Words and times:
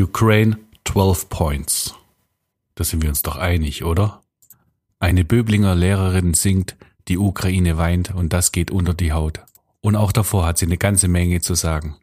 Ukraine 0.00 0.56
12 0.86 1.28
Points. 1.28 1.94
Da 2.76 2.84
sind 2.84 3.02
wir 3.02 3.10
uns 3.10 3.20
doch 3.20 3.36
einig, 3.36 3.84
oder? 3.84 4.22
Eine 4.98 5.22
Böblinger 5.22 5.74
Lehrerin 5.74 6.32
singt, 6.32 6.76
die 7.08 7.18
Ukraine 7.18 7.76
weint 7.76 8.14
und 8.14 8.32
das 8.32 8.52
geht 8.52 8.70
unter 8.70 8.94
die 8.94 9.12
Haut. 9.12 9.40
Und 9.82 9.96
auch 9.96 10.12
davor 10.12 10.46
hat 10.46 10.56
sie 10.56 10.64
eine 10.64 10.78
ganze 10.78 11.08
Menge 11.08 11.42
zu 11.42 11.54
sagen. 11.54 11.96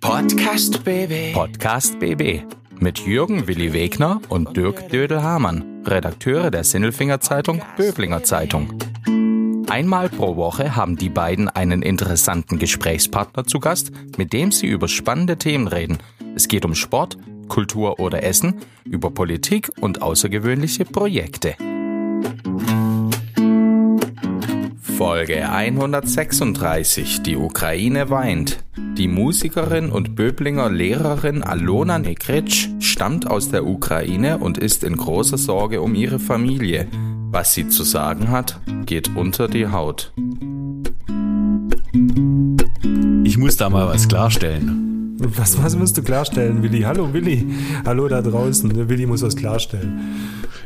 Podcast 0.00 0.82
BB. 0.82 1.32
Podcast 1.32 2.00
BB 2.00 2.42
mit 2.80 2.98
Jürgen 3.00 3.46
Willi 3.46 3.72
Wegner 3.72 4.20
und 4.28 4.56
Dirk 4.56 4.88
Dödel-Hamann, 4.88 5.84
Redakteure 5.84 6.50
der 6.50 6.64
Sinnelfinger 6.64 7.20
Zeitung 7.20 7.62
Böblinger 7.76 8.24
Zeitung. 8.24 8.72
Einmal 9.68 10.08
pro 10.08 10.36
Woche 10.36 10.76
haben 10.76 10.96
die 10.96 11.10
beiden 11.10 11.48
einen 11.50 11.82
interessanten 11.82 12.58
Gesprächspartner 12.58 13.44
zu 13.44 13.60
Gast, 13.60 13.92
mit 14.16 14.32
dem 14.32 14.50
sie 14.50 14.66
über 14.66 14.88
spannende 14.88 15.36
Themen 15.36 15.68
reden. 15.68 15.98
Es 16.34 16.48
geht 16.48 16.64
um 16.64 16.74
Sport, 16.74 17.18
Kultur 17.48 18.00
oder 18.00 18.22
Essen, 18.22 18.54
über 18.84 19.10
Politik 19.10 19.70
und 19.78 20.00
außergewöhnliche 20.00 20.86
Projekte. 20.86 21.54
Folge 24.80 25.50
136 25.50 27.22
Die 27.22 27.36
Ukraine 27.36 28.08
weint. 28.08 28.64
Die 28.96 29.06
Musikerin 29.06 29.90
und 29.90 30.16
Böblinger 30.16 30.70
Lehrerin 30.70 31.42
Alona 31.42 31.98
Nekritsch 31.98 32.68
stammt 32.80 33.30
aus 33.30 33.50
der 33.50 33.66
Ukraine 33.66 34.38
und 34.38 34.56
ist 34.56 34.82
in 34.82 34.96
großer 34.96 35.38
Sorge 35.38 35.82
um 35.82 35.94
ihre 35.94 36.18
Familie. 36.18 36.88
Was 37.30 37.52
sie 37.52 37.68
zu 37.68 37.84
sagen 37.84 38.30
hat, 38.30 38.58
geht 38.86 39.14
unter 39.14 39.48
die 39.48 39.66
Haut. 39.66 40.12
Ich 43.22 43.36
muss 43.36 43.58
da 43.58 43.68
mal 43.68 43.86
was 43.86 44.08
klarstellen. 44.08 45.14
Was, 45.18 45.62
was 45.62 45.76
musst 45.76 45.98
du 45.98 46.02
klarstellen, 46.02 46.62
Willi? 46.62 46.80
Hallo 46.82 47.12
Willi. 47.12 47.44
Hallo 47.84 48.08
da 48.08 48.22
draußen. 48.22 48.88
Willi 48.88 49.04
muss 49.04 49.20
was 49.20 49.36
klarstellen. 49.36 50.00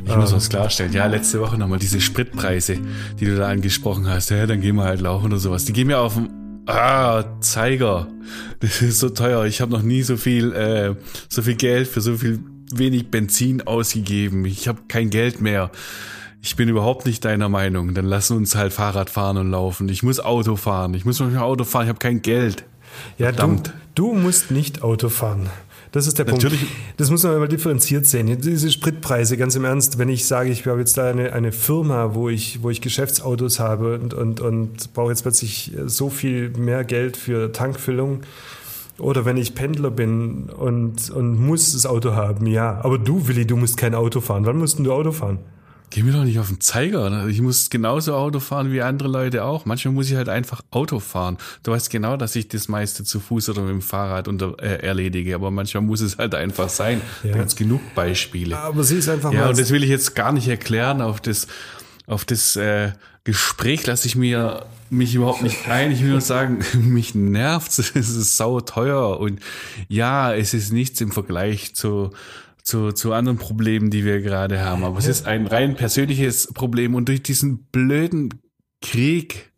Ich 0.04 0.14
muss 0.14 0.32
was 0.32 0.48
klarstellen. 0.48 0.92
Ja, 0.92 1.06
letzte 1.06 1.40
Woche 1.40 1.58
nochmal 1.58 1.80
diese 1.80 2.00
Spritpreise, 2.00 2.78
die 3.18 3.24
du 3.24 3.36
da 3.36 3.48
angesprochen 3.48 4.06
hast. 4.08 4.30
Ja, 4.30 4.46
dann 4.46 4.60
gehen 4.60 4.76
wir 4.76 4.84
halt 4.84 5.00
laufen 5.00 5.26
oder 5.26 5.38
sowas. 5.38 5.64
Die 5.64 5.72
gehen 5.72 5.88
mir 5.88 5.98
auf 5.98 6.14
den 6.14 6.28
ah, 6.66 7.24
Zeiger. 7.40 8.06
Das 8.60 8.80
ist 8.82 9.00
so 9.00 9.08
teuer. 9.08 9.46
Ich 9.46 9.60
habe 9.60 9.72
noch 9.72 9.82
nie 9.82 10.02
so 10.02 10.16
viel, 10.16 10.52
äh, 10.52 10.94
so 11.28 11.42
viel 11.42 11.56
Geld 11.56 11.88
für 11.88 12.00
so 12.00 12.16
viel 12.16 12.38
wenig 12.72 13.10
Benzin 13.10 13.62
ausgegeben. 13.62 14.44
Ich 14.44 14.68
habe 14.68 14.82
kein 14.86 15.10
Geld 15.10 15.40
mehr. 15.40 15.72
Ich 16.44 16.56
bin 16.56 16.68
überhaupt 16.68 17.06
nicht 17.06 17.24
deiner 17.24 17.48
Meinung. 17.48 17.94
Dann 17.94 18.04
lass 18.04 18.32
uns 18.32 18.56
halt 18.56 18.72
Fahrrad 18.72 19.10
fahren 19.10 19.36
und 19.36 19.52
laufen. 19.52 19.88
Ich 19.88 20.02
muss 20.02 20.18
Auto 20.18 20.56
fahren. 20.56 20.92
Ich 20.94 21.04
muss 21.04 21.20
manchmal 21.20 21.44
Auto 21.44 21.62
fahren. 21.62 21.84
Ich 21.84 21.88
habe 21.88 22.00
kein 22.00 22.20
Geld. 22.20 22.64
Ja, 23.16 23.30
du, 23.30 23.36
Verdammt. 23.36 23.72
du 23.94 24.12
musst 24.12 24.50
nicht 24.50 24.82
Auto 24.82 25.08
fahren. 25.08 25.48
Das 25.92 26.08
ist 26.08 26.18
der 26.18 26.26
Natürlich. 26.26 26.58
Punkt. 26.58 26.74
Das 26.96 27.10
muss 27.10 27.22
man 27.22 27.38
mal 27.38 27.46
differenziert 27.46 28.06
sehen. 28.06 28.40
Diese 28.40 28.72
Spritpreise, 28.72 29.36
ganz 29.36 29.54
im 29.54 29.64
Ernst, 29.64 29.98
wenn 29.98 30.08
ich 30.08 30.26
sage, 30.26 30.50
ich 30.50 30.66
habe 30.66 30.80
jetzt 30.80 30.98
da 30.98 31.08
eine, 31.08 31.32
eine 31.32 31.52
Firma, 31.52 32.14
wo 32.14 32.28
ich, 32.28 32.60
wo 32.62 32.70
ich 32.70 32.80
Geschäftsautos 32.80 33.60
habe 33.60 33.94
und, 33.94 34.12
und, 34.12 34.40
und 34.40 34.92
brauche 34.94 35.10
jetzt 35.10 35.22
plötzlich 35.22 35.72
so 35.86 36.10
viel 36.10 36.50
mehr 36.50 36.82
Geld 36.82 37.16
für 37.16 37.52
Tankfüllung. 37.52 38.22
Oder 38.98 39.24
wenn 39.24 39.36
ich 39.36 39.54
Pendler 39.54 39.92
bin 39.92 40.50
und, 40.50 41.08
und 41.10 41.38
muss 41.38 41.72
das 41.72 41.86
Auto 41.86 42.14
haben, 42.14 42.46
ja. 42.46 42.80
Aber 42.82 42.98
du, 42.98 43.28
Willi, 43.28 43.46
du 43.46 43.56
musst 43.56 43.76
kein 43.76 43.94
Auto 43.94 44.20
fahren. 44.20 44.44
Wann 44.44 44.58
musst 44.58 44.80
du 44.80 44.92
Auto 44.92 45.12
fahren? 45.12 45.38
Geh 45.94 46.02
mir 46.02 46.12
doch 46.12 46.24
nicht 46.24 46.38
auf 46.38 46.48
den 46.48 46.60
Zeiger. 46.60 47.10
ne? 47.10 47.28
Ich 47.30 47.40
muss 47.42 47.68
genauso 47.68 48.14
Auto 48.14 48.40
fahren 48.40 48.72
wie 48.72 48.80
andere 48.80 49.08
Leute 49.08 49.44
auch. 49.44 49.66
Manchmal 49.66 49.92
muss 49.92 50.08
ich 50.10 50.16
halt 50.16 50.28
einfach 50.30 50.62
Auto 50.70 51.00
fahren. 51.00 51.36
Du 51.62 51.72
weißt 51.72 51.90
genau, 51.90 52.16
dass 52.16 52.34
ich 52.34 52.48
das 52.48 52.68
meiste 52.68 53.04
zu 53.04 53.20
Fuß 53.20 53.50
oder 53.50 53.60
mit 53.62 53.70
dem 53.72 53.82
Fahrrad 53.82 54.26
unter, 54.26 54.54
äh, 54.62 54.76
erledige, 54.86 55.34
aber 55.34 55.50
manchmal 55.50 55.82
muss 55.82 56.00
es 56.00 56.16
halt 56.18 56.34
einfach 56.34 56.68
sein. 56.70 57.02
Ja. 57.22 57.32
Da 57.32 57.38
gibt's 57.38 57.56
genug 57.56 57.80
Beispiele. 57.94 58.56
Aber 58.58 58.84
sie 58.84 58.96
ist 58.96 59.08
einfach 59.08 59.32
Ja, 59.32 59.40
mal. 59.42 59.50
und 59.50 59.58
das 59.58 59.70
will 59.70 59.82
ich 59.84 59.90
jetzt 59.90 60.14
gar 60.14 60.32
nicht 60.32 60.48
erklären. 60.48 61.02
Auf 61.02 61.20
das, 61.20 61.46
auf 62.06 62.24
das 62.24 62.56
äh, 62.56 62.92
Gespräch 63.24 63.86
lasse 63.86 64.06
ich 64.08 64.16
mir 64.16 64.64
mich 64.88 65.14
überhaupt 65.14 65.42
nicht 65.42 65.68
ein. 65.68 65.90
Ich 65.92 66.02
will 66.02 66.10
nur 66.10 66.20
sagen, 66.20 66.58
mich 66.74 67.14
nervt's. 67.14 67.78
Es 67.78 68.08
ist 68.10 68.36
sau 68.36 68.60
teuer 68.60 69.20
und 69.20 69.40
ja, 69.88 70.34
es 70.34 70.54
ist 70.54 70.72
nichts 70.72 71.00
im 71.00 71.12
Vergleich 71.12 71.74
zu 71.74 72.10
zu, 72.62 72.92
zu 72.92 73.12
anderen 73.12 73.38
Problemen, 73.38 73.90
die 73.90 74.04
wir 74.04 74.20
gerade 74.20 74.60
haben. 74.64 74.84
Aber 74.84 74.98
es 74.98 75.06
ist 75.06 75.26
ein 75.26 75.46
rein 75.46 75.74
persönliches 75.74 76.48
Problem 76.54 76.94
und 76.94 77.08
durch 77.08 77.22
diesen 77.22 77.64
blöden 77.66 78.30
Krieg 78.80 79.52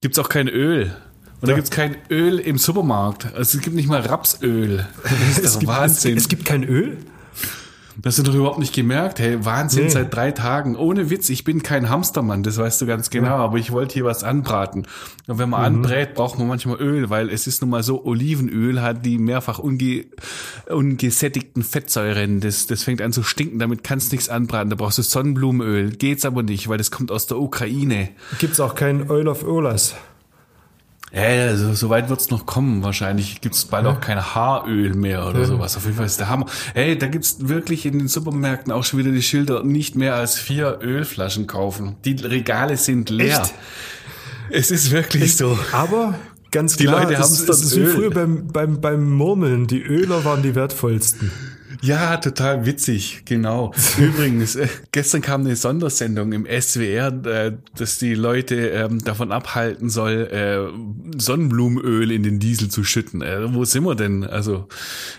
gibt's 0.00 0.18
auch 0.18 0.28
kein 0.28 0.48
Öl. 0.48 0.94
Und 1.40 1.48
da 1.48 1.52
Ja. 1.52 1.56
gibt's 1.56 1.70
kein 1.70 1.96
Öl 2.10 2.38
im 2.38 2.58
Supermarkt. 2.58 3.26
Also 3.34 3.56
es 3.58 3.62
gibt 3.64 3.74
nicht 3.76 3.88
mal 3.88 4.00
Rapsöl. 4.00 4.86
Das 5.02 5.12
ist 5.12 5.38
es, 5.44 5.58
gibt, 5.58 5.62
es, 5.70 5.78
Wahnsinn. 5.78 6.16
es 6.16 6.28
gibt 6.28 6.44
kein 6.44 6.64
Öl? 6.64 6.98
Das 8.02 8.16
hast 8.16 8.26
du 8.26 8.30
doch 8.32 8.38
überhaupt 8.38 8.58
nicht 8.58 8.74
gemerkt. 8.74 9.18
Hey, 9.18 9.44
Wahnsinn, 9.44 9.84
Nee. 9.84 9.90
seit 9.90 10.14
drei 10.14 10.30
Tagen. 10.32 10.74
Ohne 10.76 11.10
Witz, 11.10 11.28
ich 11.28 11.44
bin 11.44 11.62
kein 11.62 11.88
Hamstermann, 11.90 12.42
das 12.42 12.56
weißt 12.56 12.80
du 12.80 12.86
ganz 12.86 13.10
genau, 13.10 13.36
aber 13.36 13.58
ich 13.58 13.72
wollte 13.72 13.94
hier 13.94 14.04
was 14.04 14.24
anbraten. 14.24 14.86
Und 15.26 15.38
wenn 15.38 15.50
man 15.50 15.62
anbrät, 15.64 16.14
braucht 16.14 16.38
man 16.38 16.48
manchmal 16.48 16.80
Öl, 16.80 17.10
weil 17.10 17.28
es 17.28 17.46
ist 17.46 17.60
nun 17.60 17.70
mal 17.70 17.82
so, 17.82 18.04
Olivenöl 18.04 18.80
hat 18.80 19.04
die 19.04 19.18
mehrfach 19.18 19.58
unge 19.58 20.06
ungesättigten 20.68 21.62
Fettsäuren. 21.62 22.40
Das, 22.40 22.66
das 22.66 22.82
fängt 22.84 23.02
an 23.02 23.12
zu 23.12 23.22
stinken, 23.22 23.58
damit 23.58 23.84
kannst 23.84 24.10
du 24.12 24.16
nichts 24.16 24.28
anbraten. 24.28 24.70
Da 24.70 24.76
brauchst 24.76 24.98
du 24.98 25.02
Sonnenblumenöl. 25.02 25.90
Geht's 25.90 26.24
aber 26.24 26.42
nicht, 26.42 26.68
weil 26.68 26.78
das 26.78 26.90
kommt 26.90 27.10
aus 27.10 27.26
der 27.26 27.38
Ukraine. 27.38 28.08
Gibt's 28.38 28.60
auch 28.60 28.74
kein 28.74 29.10
Oil 29.10 29.28
of 29.28 29.44
Olas? 29.44 29.94
Ja, 31.12 31.28
ja, 31.28 31.56
so, 31.56 31.74
so 31.74 31.88
weit 31.90 32.08
wird's 32.08 32.30
noch 32.30 32.46
kommen. 32.46 32.84
Wahrscheinlich 32.84 33.40
gibt's 33.40 33.64
bald 33.64 33.86
auch 33.86 34.00
kein 34.00 34.34
Haaröl 34.34 34.94
mehr 34.94 35.26
oder 35.26 35.44
sowas. 35.44 35.76
Auf 35.76 35.84
jeden 35.84 35.96
Fall 35.96 36.06
ist 36.06 36.20
der 36.20 36.28
Hammer. 36.28 36.46
Hey, 36.72 36.96
da 36.96 37.08
gibt's 37.08 37.48
wirklich 37.48 37.84
in 37.84 37.98
den 37.98 38.06
Supermärkten 38.06 38.72
auch 38.72 38.84
schon 38.84 39.00
wieder 39.00 39.10
die 39.10 39.22
Schilder, 39.22 39.64
nicht 39.64 39.96
mehr 39.96 40.14
als 40.14 40.38
vier 40.38 40.78
Ölflaschen 40.82 41.48
kaufen. 41.48 41.96
Die 42.04 42.12
Regale 42.12 42.76
sind 42.76 43.10
leer. 43.10 43.42
Echt? 43.42 43.54
Es 44.50 44.70
ist 44.70 44.92
wirklich 44.92 45.36
so. 45.36 45.58
Aber 45.72 46.14
ganz 46.52 46.76
Die 46.76 46.84
klar, 46.84 47.02
Leute 47.02 47.14
das, 47.14 47.44
das 47.44 47.58
dann 47.58 47.66
ist 47.68 47.76
wie 47.76 47.86
früher 47.86 48.10
beim, 48.10 48.46
beim, 48.48 48.80
beim 48.80 49.10
Murmeln. 49.10 49.66
Die 49.66 49.82
Öler 49.82 50.24
waren 50.24 50.42
die 50.42 50.54
wertvollsten. 50.54 51.32
Ja, 51.82 52.18
total 52.18 52.66
witzig, 52.66 53.22
genau. 53.24 53.72
Übrigens, 53.98 54.54
äh, 54.56 54.68
gestern 54.92 55.22
kam 55.22 55.42
eine 55.42 55.56
Sondersendung 55.56 56.32
im 56.32 56.46
SWR, 56.46 57.08
äh, 57.24 57.52
dass 57.74 57.98
die 57.98 58.14
Leute 58.14 58.68
ähm, 58.68 59.02
davon 59.02 59.32
abhalten 59.32 59.88
soll, 59.88 60.28
äh, 60.30 61.18
Sonnenblumenöl 61.18 62.12
in 62.12 62.22
den 62.22 62.38
Diesel 62.38 62.68
zu 62.68 62.84
schütten. 62.84 63.22
Äh, 63.22 63.54
wo 63.54 63.64
sind 63.64 63.84
wir 63.84 63.94
denn? 63.94 64.24
Also 64.24 64.68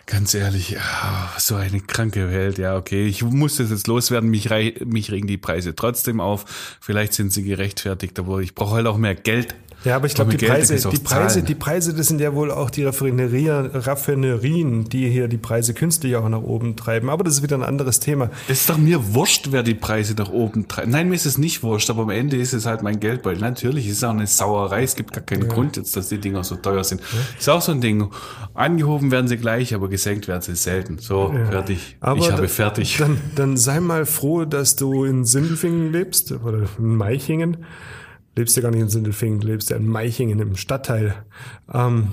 ganz 0.06 0.36
ehrlich, 0.36 0.78
ah, 0.80 1.32
so 1.40 1.56
eine 1.56 1.80
kranke 1.80 2.30
Welt. 2.32 2.60
Ja, 2.60 2.78
okay, 2.78 3.08
ich 3.08 3.24
muss 3.24 3.58
das 3.58 3.72
jetzt 3.72 3.88
loswerden. 3.88 4.30
Mich, 4.30 4.52
rei 4.52 4.76
mich 4.86 5.12
regen 5.12 5.28
die 5.28 5.38
Preise 5.38 5.74
trotzdem 5.74 6.20
auf. 6.20 6.78
Vielleicht 6.80 7.14
sind 7.14 7.34
sie 7.34 7.44
gerechtfertigt, 7.44 8.20
aber 8.20 8.40
ich 8.40 8.54
brauche 8.54 8.76
halt 8.76 8.88
auch 8.88 8.98
mehr 8.98 9.16
Geld. 9.16 9.56
Ja, 9.84 9.96
aber 9.96 10.06
ich 10.06 10.14
glaube, 10.14 10.36
die 10.36 10.46
Preise, 10.46 10.76
die 10.90 11.00
Preise, 11.00 11.42
die 11.42 11.56
Preise, 11.56 11.94
das 11.96 12.08
sind 12.08 12.22
ja 12.22 12.36
wohl 12.36 12.52
auch 12.52 12.70
die 12.70 12.84
Raffinerien, 12.84 13.66
Raffinerien, 13.74 14.88
die 14.88 15.10
hier 15.10 15.28
die 15.28 15.38
Preise 15.38 15.74
künstlich 15.74 16.16
auch 16.16 16.30
nach 16.30 16.44
oben 16.44 16.76
treiben. 16.76 17.10
Aber 17.10 17.24
das 17.24 17.36
ist 17.36 17.44
wieder 17.44 17.58
ein 17.58 17.64
anderes 17.64 18.00
Thema. 18.00 18.30
Es 18.48 18.62
ist 18.62 18.70
doch 18.70 18.78
mir 18.78 19.16
wurscht, 19.16 19.48
wer 19.52 19.64
die 19.64 19.74
Preise 19.74 20.14
nach 20.14 20.30
oben 20.30 20.68
treibt. 20.68 20.88
Nein, 20.88 21.10
mir 21.10 21.16
ist 21.16 21.26
es 21.26 21.40
nicht 21.40 21.64
wurscht, 21.64 21.90
aber 21.90 22.04
am 22.04 22.12
Ende 22.12 22.38
ist 22.38 22.54
es 22.54 22.68
halt 22.68 22.84
mein 22.84 23.00
Geldbeutel. 23.00 23.42
Natürlich 23.42 23.88
ist 23.88 23.98
es 23.98 24.04
auch 24.04 24.12
eine 24.12 24.28
Sauerei. 24.28 24.84
Es 24.84 24.96
gibt 24.96 25.14
gar 25.14 25.24
keinen 25.24 25.48
Grund 25.48 25.78
jetzt, 25.78 25.96
dass 25.96 26.10
die 26.10 26.20
Dinger 26.20 26.44
so 26.44 26.58
teuer 26.58 26.84
sind. 26.84 27.02
Ist 27.40 27.50
auch 27.50 27.62
so 27.62 27.72
ein 27.72 27.82
Ding. 27.82 28.10
Angehoben 28.54 29.10
werden 29.10 29.28
sie 29.28 29.38
gleich, 29.38 29.74
aber 29.74 29.90
gesenkt 29.90 30.28
werden 30.28 30.42
sie 30.42 30.56
selten. 30.56 31.00
So, 31.00 31.34
fertig. 31.50 31.98
Aber 32.02 32.20
ich 32.20 32.32
habe 32.32 32.48
fertig. 32.48 32.98
Dann, 32.98 33.18
dann 33.36 33.58
sei 33.58 33.80
mal 33.80 34.06
froh, 34.06 34.46
dass 34.46 34.76
du 34.76 35.06
in 35.06 35.26
Sindelfingen 35.26 35.92
lebst 35.92 36.32
oder 36.32 36.68
in 36.78 36.96
Meichingen. 36.96 37.58
Lebst 38.36 38.56
ja 38.56 38.62
gar 38.62 38.72
nicht 38.72 38.82
in 38.82 38.90
Sindelfingen, 38.90 39.40
du 39.42 39.48
lebst 39.48 39.70
ja 39.70 39.76
in 39.78 39.88
Meichingen 39.88 40.40
im 40.40 40.56
Stadtteil. 40.56 41.16
Ähm, 41.74 42.10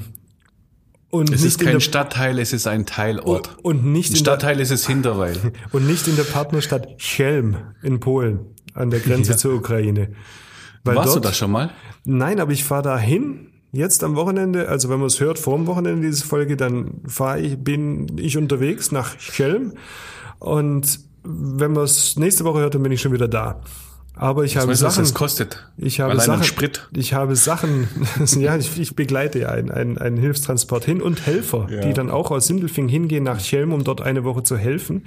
und 1.10 1.30
es 1.30 1.42
nicht 1.42 1.44
ist 1.54 1.60
in 1.60 1.66
kein 1.66 1.74
der, 1.74 1.80
Stadtteil, 1.80 2.38
es 2.38 2.52
ist 2.52 2.66
ein 2.66 2.84
Teilort. 2.84 3.56
und 3.62 3.84
nicht 3.84 4.10
Ein 4.10 4.18
in 4.18 4.24
der, 4.24 4.30
Stadtteil 4.32 4.60
ist 4.60 4.70
es 4.70 4.86
Hinterweil. 4.86 5.36
und 5.72 5.86
nicht 5.86 6.06
in 6.08 6.16
der 6.16 6.24
Partnerstadt 6.24 6.98
Chelm 6.98 7.56
in 7.82 8.00
Polen 8.00 8.40
an 8.74 8.90
der 8.90 9.00
Grenze 9.00 9.32
Ja. 9.32 9.36
zur 9.38 9.54
Ukraine. 9.54 10.10
Weil 10.84 10.96
Warst 10.96 11.08
du 11.08 11.12
dort, 11.14 11.24
da 11.26 11.32
schon 11.32 11.50
mal? 11.50 11.70
Nein, 12.04 12.40
aber 12.40 12.52
ich 12.52 12.64
fahre 12.64 12.82
da 12.82 12.98
hin. 12.98 13.46
Jetzt 13.72 14.02
am 14.04 14.16
Wochenende, 14.16 14.68
also 14.68 14.88
wenn 14.88 14.98
man 14.98 15.06
es 15.08 15.20
hört 15.20 15.38
vor 15.38 15.56
dem 15.56 15.66
Wochenende 15.66 16.06
diese 16.06 16.24
Folge, 16.24 16.56
dann 16.56 17.02
fahre 17.06 17.40
ich, 17.40 17.58
bin 17.58 18.16
ich 18.18 18.36
unterwegs 18.38 18.92
nach 18.92 19.16
Chelm 19.18 19.74
und 20.38 21.00
wenn 21.22 21.72
man 21.72 21.84
es 21.84 22.16
nächste 22.16 22.44
Woche 22.44 22.60
hört, 22.60 22.74
dann 22.74 22.82
bin 22.82 22.92
ich 22.92 23.00
schon 23.02 23.12
wieder 23.12 23.28
da. 23.28 23.60
Aber 24.20 24.44
ich 24.44 24.56
habe 24.56 24.68
Weißt 24.68 24.82
du, 24.82 24.86
was 24.86 24.94
Sachen, 24.96 25.04
das 25.04 25.14
kostet? 25.14 25.64
ich 25.76 26.00
habe 26.00 26.10
Allein 26.10 26.26
Sachen, 26.26 26.44
Sprit. 26.44 26.88
ich 26.92 27.14
habe 27.14 27.36
Sachen, 27.36 27.88
ja, 28.38 28.56
ich, 28.56 28.78
ich 28.80 28.96
begleite 28.96 29.38
ja 29.38 29.48
einen, 29.50 29.70
einen, 29.70 29.96
einen 29.96 30.16
Hilfstransport 30.16 30.84
hin 30.84 31.00
und 31.00 31.24
Helfer, 31.26 31.68
Ja. 31.70 31.80
die 31.82 31.92
dann 31.92 32.10
auch 32.10 32.30
aus 32.32 32.46
Sindelfing 32.48 32.88
hingehen 32.88 33.22
nach 33.24 33.38
Chelm, 33.40 33.72
um 33.72 33.84
dort 33.84 34.00
eine 34.00 34.24
Woche 34.24 34.42
zu 34.42 34.56
helfen. 34.56 35.04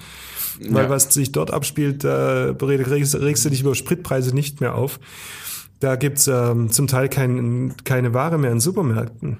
Weil 0.69 0.85
Ja. 0.85 0.89
was 0.89 1.13
sich 1.13 1.31
dort 1.31 1.51
abspielt, 1.51 2.03
da 2.03 2.55
regst, 2.59 3.15
regst 3.15 3.43
du 3.45 3.49
dich 3.49 3.61
über 3.61 3.75
Spritpreise 3.75 4.33
nicht 4.33 4.61
mehr 4.61 4.75
auf. 4.75 4.99
Da 5.81 5.95
gibt's 5.95 6.27
ähm, 6.27 6.69
zum 6.71 6.87
Teil 6.87 7.09
kein, 7.09 7.73
keine 7.83 8.13
Ware 8.13 8.37
mehr 8.37 8.51
in 8.51 8.59
Supermärkten. 8.59 9.39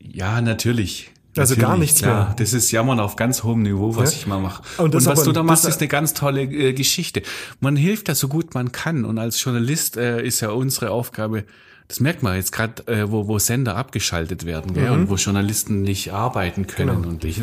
Ja, 0.00 0.40
natürlich. 0.40 1.10
Also 1.36 1.56
gar 1.56 1.76
nichts 1.76 2.00
klar. 2.00 2.26
mehr. 2.28 2.34
Das 2.38 2.52
ist 2.52 2.70
Jammern 2.70 3.00
auf 3.00 3.16
ganz 3.16 3.42
hohem 3.42 3.62
Niveau, 3.62 3.96
was 3.96 4.12
Ja. 4.12 4.18
ich 4.18 4.26
mal 4.26 4.38
mache. 4.40 4.62
Und 4.78 4.94
Und, 4.94 5.06
was 5.06 5.18
aber- 5.18 5.24
du 5.24 5.32
da 5.32 5.42
machst, 5.42 5.64
das- 5.64 5.74
ist 5.76 5.80
eine 5.80 5.88
ganz 5.88 6.14
tolle 6.14 6.42
äh, 6.42 6.72
Geschichte. 6.72 7.22
Man 7.60 7.76
hilft 7.76 8.08
da 8.08 8.14
so 8.14 8.28
gut 8.28 8.54
man 8.54 8.72
kann. 8.72 9.04
Und 9.04 9.18
als 9.18 9.42
Journalist 9.42 9.96
äh, 9.96 10.22
ist 10.24 10.40
ja 10.40 10.50
unsere 10.50 10.90
Aufgabe, 10.90 11.44
das 11.88 12.00
merkt 12.00 12.22
man 12.22 12.36
jetzt 12.36 12.52
gerade, 12.52 12.86
äh, 12.86 13.10
wo, 13.10 13.28
wo 13.28 13.38
Sender 13.38 13.76
abgeschaltet 13.76 14.46
werden 14.46 14.72
gell? 14.74 14.86
Mhm. 14.90 14.92
und 14.92 15.08
wo 15.10 15.16
Journalisten 15.16 15.82
nicht 15.82 16.12
arbeiten 16.12 16.66
können. 16.66 16.96
Genau. 17.02 17.08
Und 17.08 17.24
ich, 17.24 17.42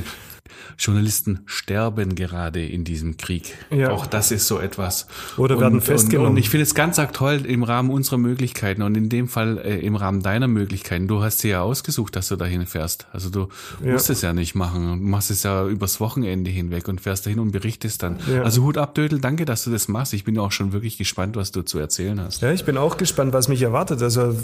Journalisten 0.77 1.42
sterben 1.45 2.15
gerade 2.15 2.65
in 2.65 2.83
diesem 2.83 3.18
Krieg. 3.18 3.53
Ja. 3.69 3.92
Auch 3.92 4.06
das 4.06 4.31
ist 4.31 4.48
so 4.48 4.59
etwas. 4.59 5.07
Oder 5.38 5.56
und, 5.56 5.62
werden 5.62 5.74
Und, 5.75 5.81
festgenommen. 5.81 6.31
und 6.31 6.38
ich 6.38 6.50
finde 6.50 6.63
es 6.63 6.74
ganz 6.75 6.98
arg 7.00 7.13
toll 7.13 7.45
im 7.45 7.63
Rahmen 7.63 7.89
unserer 7.89 8.18
Möglichkeiten 8.18 8.81
und 8.81 8.95
in 8.95 9.09
dem 9.09 9.27
Fall 9.27 9.57
äh, 9.59 9.80
im 9.80 9.95
Rahmen 9.95 10.21
deiner 10.21 10.48
Möglichkeiten. 10.48 11.07
Du 11.07 11.21
hast 11.24 11.44
dir 11.44 11.51
ja 11.51 11.62
ausgesucht, 11.62 12.15
dass 12.15 12.27
du 12.30 12.36
dahin 12.36 12.65
fährst. 12.65 13.07
Also 13.13 13.30
du 13.30 13.48
Ja. 13.83 13.94
musst 13.94 14.09
es 14.09 14.21
ja 14.21 14.33
nicht 14.33 14.56
machen. 14.56 15.00
Du 15.00 15.06
machst 15.06 15.31
es 15.31 15.44
ja 15.44 15.68
übers 15.68 16.00
Wochenende 16.00 16.50
hinweg 16.51 16.88
und 16.88 17.01
fährst 17.01 17.25
dahin 17.25 17.39
und 17.39 17.51
berichtest 17.51 18.04
dann. 18.04 18.18
Ja. 18.31 18.44
Also 18.44 18.63
Hut 18.63 18.77
ab, 18.77 18.95
Dödel, 18.95 19.19
danke, 19.19 19.45
dass 19.45 19.63
du 19.63 19.71
das 19.71 19.88
machst. 19.88 20.13
Ich 20.13 20.24
bin 20.24 20.38
auch 20.39 20.51
schon 20.51 20.74
wirklich 20.74 20.97
gespannt, 20.97 21.36
was 21.36 21.51
du 21.51 21.62
zu 21.62 21.80
erzählen 21.80 22.19
hast. 22.19 22.42
Ja, 22.42 22.51
ich 22.51 22.65
bin 22.65 22.77
auch 22.77 22.97
gespannt, 22.97 23.33
was 23.33 23.47
mich 23.47 23.62
erwartet. 23.62 24.01
Also 24.01 24.31
äh, 24.31 24.36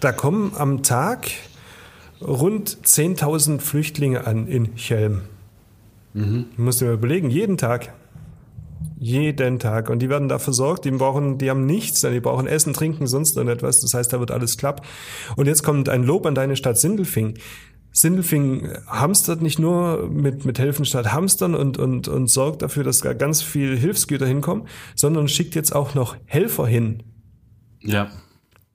da 0.00 0.12
kommen 0.12 0.52
am 0.56 0.82
Tag 0.82 1.30
rund 2.20 2.78
10.000 2.84 3.60
Flüchtlinge 3.60 4.26
an 4.26 4.46
in 4.46 4.76
Chelm. 4.76 5.22
Mhm. 6.14 6.46
Du 6.56 6.62
musst 6.62 6.80
dir 6.80 6.86
mal 6.86 6.94
überlegen, 6.94 7.30
jeden 7.30 7.56
Tag. 7.56 7.92
Jeden 8.98 9.58
Tag. 9.58 9.90
Und 9.90 10.00
die 10.00 10.08
werden 10.08 10.28
da 10.28 10.38
versorgt. 10.38 10.84
Die 10.84 10.90
brauchen, 10.92 11.38
die 11.38 11.50
haben 11.50 11.66
nichts, 11.66 12.02
die 12.02 12.20
brauchen 12.20 12.46
Essen, 12.46 12.72
Trinken, 12.72 13.06
sonst 13.06 13.36
irgendetwas. 13.36 13.80
Das 13.80 13.94
heißt, 13.94 14.12
da 14.12 14.20
wird 14.20 14.30
alles 14.30 14.56
klapp. 14.56 14.86
Und 15.36 15.46
jetzt 15.46 15.62
kommt 15.62 15.88
ein 15.88 16.04
Lob 16.04 16.24
an 16.26 16.34
deine 16.34 16.54
Stadt 16.56 16.78
Sindelfing. 16.78 17.34
Sindelfing 17.92 18.68
hamstert 18.86 19.42
nicht 19.42 19.58
nur 19.58 20.08
mit, 20.08 20.44
mit 20.44 20.58
Helfen 20.58 20.84
statt 20.84 21.12
Hamstern 21.12 21.54
und, 21.54 21.78
und, 21.78 22.08
und 22.08 22.30
sorgt 22.30 22.62
dafür, 22.62 22.84
dass 22.84 23.00
da 23.00 23.12
ganz 23.12 23.42
viel 23.42 23.76
Hilfsgüter 23.76 24.26
hinkommen, 24.26 24.66
sondern 24.94 25.28
schickt 25.28 25.54
jetzt 25.54 25.74
auch 25.74 25.94
noch 25.94 26.16
Helfer 26.24 26.66
hin, 26.66 27.02
Ja. 27.82 28.10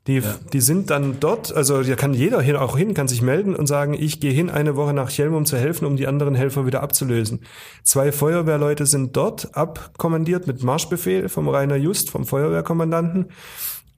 Die, 0.07 0.23
die 0.53 0.61
sind 0.61 0.89
dann 0.89 1.19
dort, 1.19 1.53
also 1.53 1.83
da 1.83 1.95
kann 1.95 2.13
jeder 2.13 2.41
hin, 2.41 2.55
auch 2.55 2.77
hin, 2.77 2.93
kann 2.93 3.07
sich 3.07 3.21
melden 3.21 3.55
und 3.55 3.67
sagen, 3.67 3.93
ich 3.93 4.19
gehe 4.19 4.31
hin 4.31 4.49
eine 4.49 4.75
Woche 4.75 4.93
nach 4.93 5.09
Chelm, 5.09 5.35
um 5.35 5.45
zu 5.45 5.57
helfen, 5.57 5.85
um 5.85 5.97
die 5.97 6.07
anderen 6.07 6.33
Helfer 6.33 6.65
wieder 6.65 6.81
abzulösen. 6.81 7.41
Zwei 7.83 8.11
Feuerwehrleute 8.11 8.85
sind 8.85 9.15
dort 9.17 9.55
abkommandiert 9.55 10.47
mit 10.47 10.63
Marschbefehl 10.63 11.27
vom 11.29 11.49
Rainer 11.49 11.75
Just, 11.75 12.09
vom 12.09 12.25
Feuerwehrkommandanten. 12.25 13.25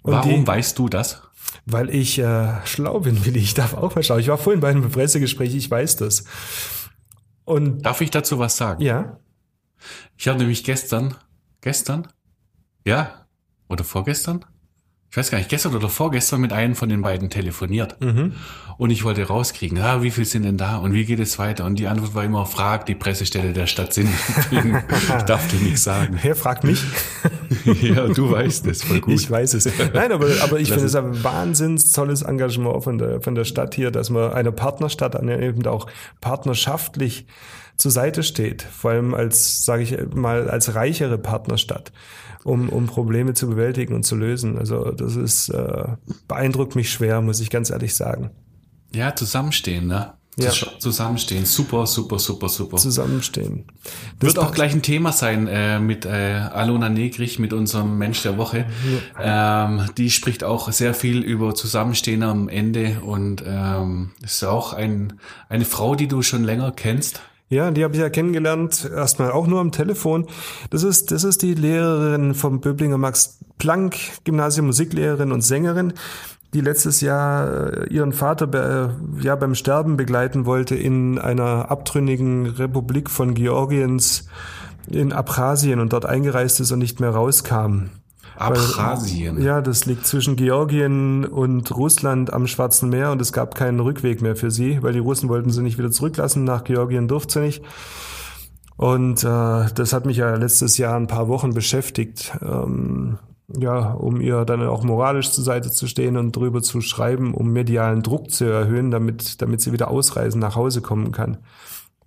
Und 0.02 0.14
Warum 0.14 0.42
die, 0.42 0.48
weißt 0.48 0.78
du 0.80 0.90
das? 0.90 1.22
weil 1.66 1.90
ich 1.90 2.20
äh, 2.20 2.66
schlau 2.66 3.00
bin, 3.02 3.26
Willi, 3.26 3.40
ich 3.40 3.54
darf 3.54 3.74
auch 3.76 3.96
mal 3.96 4.04
schauen. 4.04 4.20
Ich 4.20 4.28
war 4.28 4.38
vorhin 4.38 4.60
bei 4.62 4.70
einem 4.70 4.90
Pressegespräch, 4.90 5.54
ich 5.56 5.70
weiß 5.70 5.98
das. 5.98 6.24
Und 7.46 7.86
Darf 7.86 8.02
ich 8.02 8.12
dazu 8.12 8.40
was 8.40 8.58
sagen? 8.58 8.82
ja, 8.82 9.20
Ich 10.18 10.28
habe 10.28 10.38
nämlich 10.40 10.64
gestern, 10.64 11.16
gestern? 11.62 12.08
Ja? 12.86 13.26
Oder 13.68 13.84
vorgestern? 13.84 14.46
Ich 15.12 15.18
weiß 15.18 15.32
gar 15.32 15.40
nicht, 15.40 15.50
gestern 15.50 15.76
oder 15.76 15.90
vorgestern 15.90 16.40
mit 16.42 16.54
einem 16.54 16.76
von 16.76 16.88
den 16.88 17.02
beiden 17.02 17.30
telefoniert. 17.30 17.98
Und 18.80 18.92
ich 18.92 19.04
wollte 19.04 19.28
rauskriegen, 19.28 19.78
ah, 19.80 20.02
wie 20.02 20.10
viel 20.10 20.24
sind 20.24 20.44
denn 20.44 20.56
da 20.56 20.78
und 20.78 20.94
wie 20.94 21.04
geht 21.04 21.20
es 21.20 21.38
weiter? 21.38 21.66
Und 21.66 21.80
die 21.80 21.88
Antwort 21.88 22.16
war 22.16 22.24
immer, 22.24 22.46
frag 22.46 22.86
die 22.86 22.96
Pressestelle 22.96 23.52
der 23.52 23.68
Stadt 23.68 23.94
Sindelfingen. 23.94 24.84
ich 25.18 25.24
darf 25.24 25.50
dir 25.50 25.58
nichts 25.58 25.84
sagen. 25.84 26.16
Herr 26.16 26.34
fragt 26.34 26.64
mich. 26.64 26.82
ja, 27.82 28.08
du 28.08 28.32
weißt 28.32 28.68
es, 28.68 28.84
voll 28.84 29.02
gut. 29.02 29.16
Ich 29.16 29.30
weiß 29.30 29.56
es. 29.56 29.70
Nein, 29.94 30.14
aber, 30.14 30.28
aber 30.44 30.62
ich 30.62 30.70
finde 30.70 30.86
es. 30.86 30.96
ein 30.96 31.24
wahnsinns 31.24 31.92
tolles 31.92 32.22
Engagement 32.22 32.82
von 32.82 32.98
der, 32.98 33.20
von 33.20 33.36
der 33.36 33.44
Stadt 33.44 33.76
hier, 33.76 33.92
dass 33.92 34.10
man 34.10 34.32
einer 34.32 34.54
Partnerstadt 34.54 35.18
an 35.18 35.28
eben 35.28 35.68
auch 35.68 35.88
partnerschaftlich 36.22 37.26
zur 37.80 37.90
Seite 37.90 38.22
steht. 38.22 38.62
Vor 38.62 38.92
allem 38.92 39.16
als, 39.16 39.66
sage 39.66 39.82
ich 39.82 39.98
mal, 40.14 40.50
als 40.50 40.76
reichere 40.76 41.18
Partnerstadt, 41.18 41.92
um, 42.44 42.70
um 42.70 42.86
Probleme 42.86 43.34
zu 43.34 43.50
bewältigen 43.50 43.96
und 43.96 44.04
zu 44.04 44.16
lösen. 44.16 44.60
Also 44.60 44.92
das 44.92 45.16
ist 45.16 45.50
äh, 45.50 45.88
beeindruckt 46.28 46.76
mich 46.76 46.92
schwer, 46.92 47.22
muss 47.22 47.40
ich 47.40 47.50
ganz 47.50 47.72
ehrlich 47.72 47.96
sagen. 47.96 48.30
Ja, 48.94 49.16
zusammenstehen, 49.16 49.88
ne? 49.88 50.14
Ja. 50.38 50.52
Zus- 50.52 50.80
Zusammenstehen. 50.80 51.44
Super, 51.46 51.86
super, 51.86 52.18
super, 52.18 52.48
super. 52.48 52.78
Zusammenstehen. 52.78 53.66
Das 54.20 54.28
Wird 54.36 54.40
auch 54.40 54.54
gleich 54.54 54.74
ein 54.74 54.82
Thema 54.82 55.12
sein 55.12 55.48
äh, 55.48 55.80
mit 55.80 56.06
äh, 56.06 56.10
Alona 56.10 56.88
Negrich, 56.88 57.40
mit 57.40 57.52
unserem 57.52 57.98
Mensch 57.98 58.22
der 58.24 58.38
Woche. 58.38 58.66
Ähm, 59.22 59.90
die 59.98 60.10
spricht 60.10 60.44
auch 60.46 60.72
sehr 60.72 60.94
viel 60.94 61.24
über 61.24 61.56
Zusammenstehen 61.56 62.24
am 62.24 62.48
Ende 62.48 63.02
und 63.02 63.44
ähm, 63.46 64.12
ist 64.24 64.44
auch 64.46 64.72
ein, 64.74 65.20
eine 65.50 65.66
Frau, 65.66 65.96
die 65.96 66.08
du 66.08 66.22
schon 66.22 66.44
länger 66.46 66.72
kennst. 66.72 67.22
Ja, 67.50 67.72
die 67.72 67.84
habe 67.84 67.96
ich 67.96 68.00
ja 68.00 68.10
kennengelernt, 68.10 68.90
erstmal 68.96 69.32
auch 69.32 69.48
nur 69.48 69.60
am 69.60 69.72
Telefon. 69.72 70.28
Das 70.70 70.84
ist, 70.84 71.12
das 71.12 71.24
ist 71.24 71.42
die 71.42 71.56
Lehrerin 71.56 72.36
vom 72.36 72.62
Böblinger 72.62 73.00
Max 73.00 73.40
Planck 73.58 73.96
Gymnasium, 74.24 74.68
Musiklehrerin 74.68 75.32
und 75.32 75.42
Sängerin, 75.42 75.94
die 76.54 76.62
letztes 76.62 77.02
Jahr 77.02 77.74
äh, 77.74 77.94
ihren 77.94 78.14
Vater 78.14 78.46
be, 78.46 78.96
äh, 79.20 79.24
ja, 79.24 79.36
beim 79.36 79.56
Sterben 79.56 79.98
begleiten 79.98 80.46
wollte 80.46 80.76
in 80.76 81.18
einer 81.18 81.72
abtrünnigen 81.72 82.46
Republik 82.46 83.10
von 83.10 83.34
Georgiens 83.34 84.28
in 84.88 85.12
Abchasien 85.12 85.80
und 85.80 85.94
dort 85.94 86.06
eingereist 86.06 86.60
ist 86.60 86.72
und 86.72 86.80
nicht 86.80 87.00
mehr 87.00 87.12
rauskam. 87.12 87.90
Abchasien. 88.40 89.42
Ja, 89.42 89.62
das 89.62 89.86
liegt 89.86 90.06
zwischen 90.08 90.36
Georgien 90.36 91.26
und 91.26 91.76
Russland 91.76 92.32
am 92.32 92.48
Schwarzen 92.48 92.90
Meer 92.90 93.12
und 93.12 93.22
es 93.22 93.34
gab 93.34 93.54
keinen 93.56 93.80
Rückweg 93.80 94.22
mehr 94.22 94.36
für 94.36 94.50
sie, 94.50 94.82
weil 94.82 94.94
die 94.94 95.00
Russen 95.00 95.30
wollten 95.30 95.52
sie 95.52 95.62
nicht 95.62 95.78
wieder 95.78 95.92
zurücklassen. 95.92 96.46
Nach 96.46 96.64
Georgien 96.64 97.08
durfte 97.08 97.34
sie 97.34 97.46
nicht. 97.46 97.64
Und 98.78 99.24
äh, 99.26 99.66
das 99.76 99.92
hat 99.92 100.06
mich 100.06 100.18
ja 100.18 100.36
letztes 100.36 100.78
Jahr 100.78 100.96
ein 100.96 101.08
paar 101.08 101.28
Wochen 101.28 101.54
beschäftigt, 101.54 102.32
ähm, 102.42 103.20
ja, 103.50 103.92
um 103.92 104.22
ihr 104.22 104.46
dann 104.46 104.66
auch 104.66 104.84
moralisch 104.84 105.32
zur 105.32 105.44
Seite 105.44 105.70
zu 105.70 105.86
stehen 105.88 106.16
und 106.16 106.34
drüber 106.34 106.62
zu 106.62 106.80
schreiben, 106.80 107.34
um 107.34 107.52
medialen 107.52 108.04
Druck 108.04 108.32
zu 108.32 108.46
erhöhen, 108.46 108.90
damit, 108.90 109.42
damit 109.42 109.60
sie 109.60 109.74
wieder 109.74 109.90
ausreisen, 109.90 110.40
nach 110.40 110.56
Hause 110.56 110.82
kommen 110.82 111.12
kann 111.12 111.40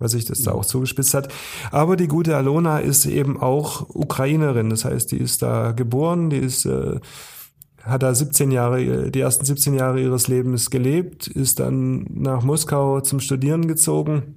was 0.03 0.11
sich 0.11 0.25
das 0.25 0.41
da 0.41 0.51
auch 0.51 0.65
zugespitzt 0.65 1.13
hat. 1.13 1.33
Aber 1.71 1.95
die 1.95 2.07
gute 2.07 2.35
Alona 2.35 2.79
ist 2.79 3.05
eben 3.05 3.41
auch 3.41 3.89
Ukrainerin. 3.89 4.69
Das 4.69 4.85
heißt, 4.85 5.11
die 5.11 5.17
ist 5.17 5.41
da 5.41 5.71
geboren, 5.71 6.29
die 6.29 6.37
ist, 6.37 6.65
äh, 6.65 6.99
hat 7.81 8.03
da 8.03 8.13
17 8.13 8.51
Jahre, 8.51 9.09
die 9.09 9.19
ersten 9.19 9.45
17 9.45 9.73
Jahre 9.73 10.01
ihres 10.01 10.27
Lebens 10.27 10.69
gelebt, 10.69 11.27
ist 11.27 11.59
dann 11.59 12.05
nach 12.09 12.43
Moskau 12.43 13.01
zum 13.01 13.19
Studieren 13.19 13.67
gezogen 13.67 14.35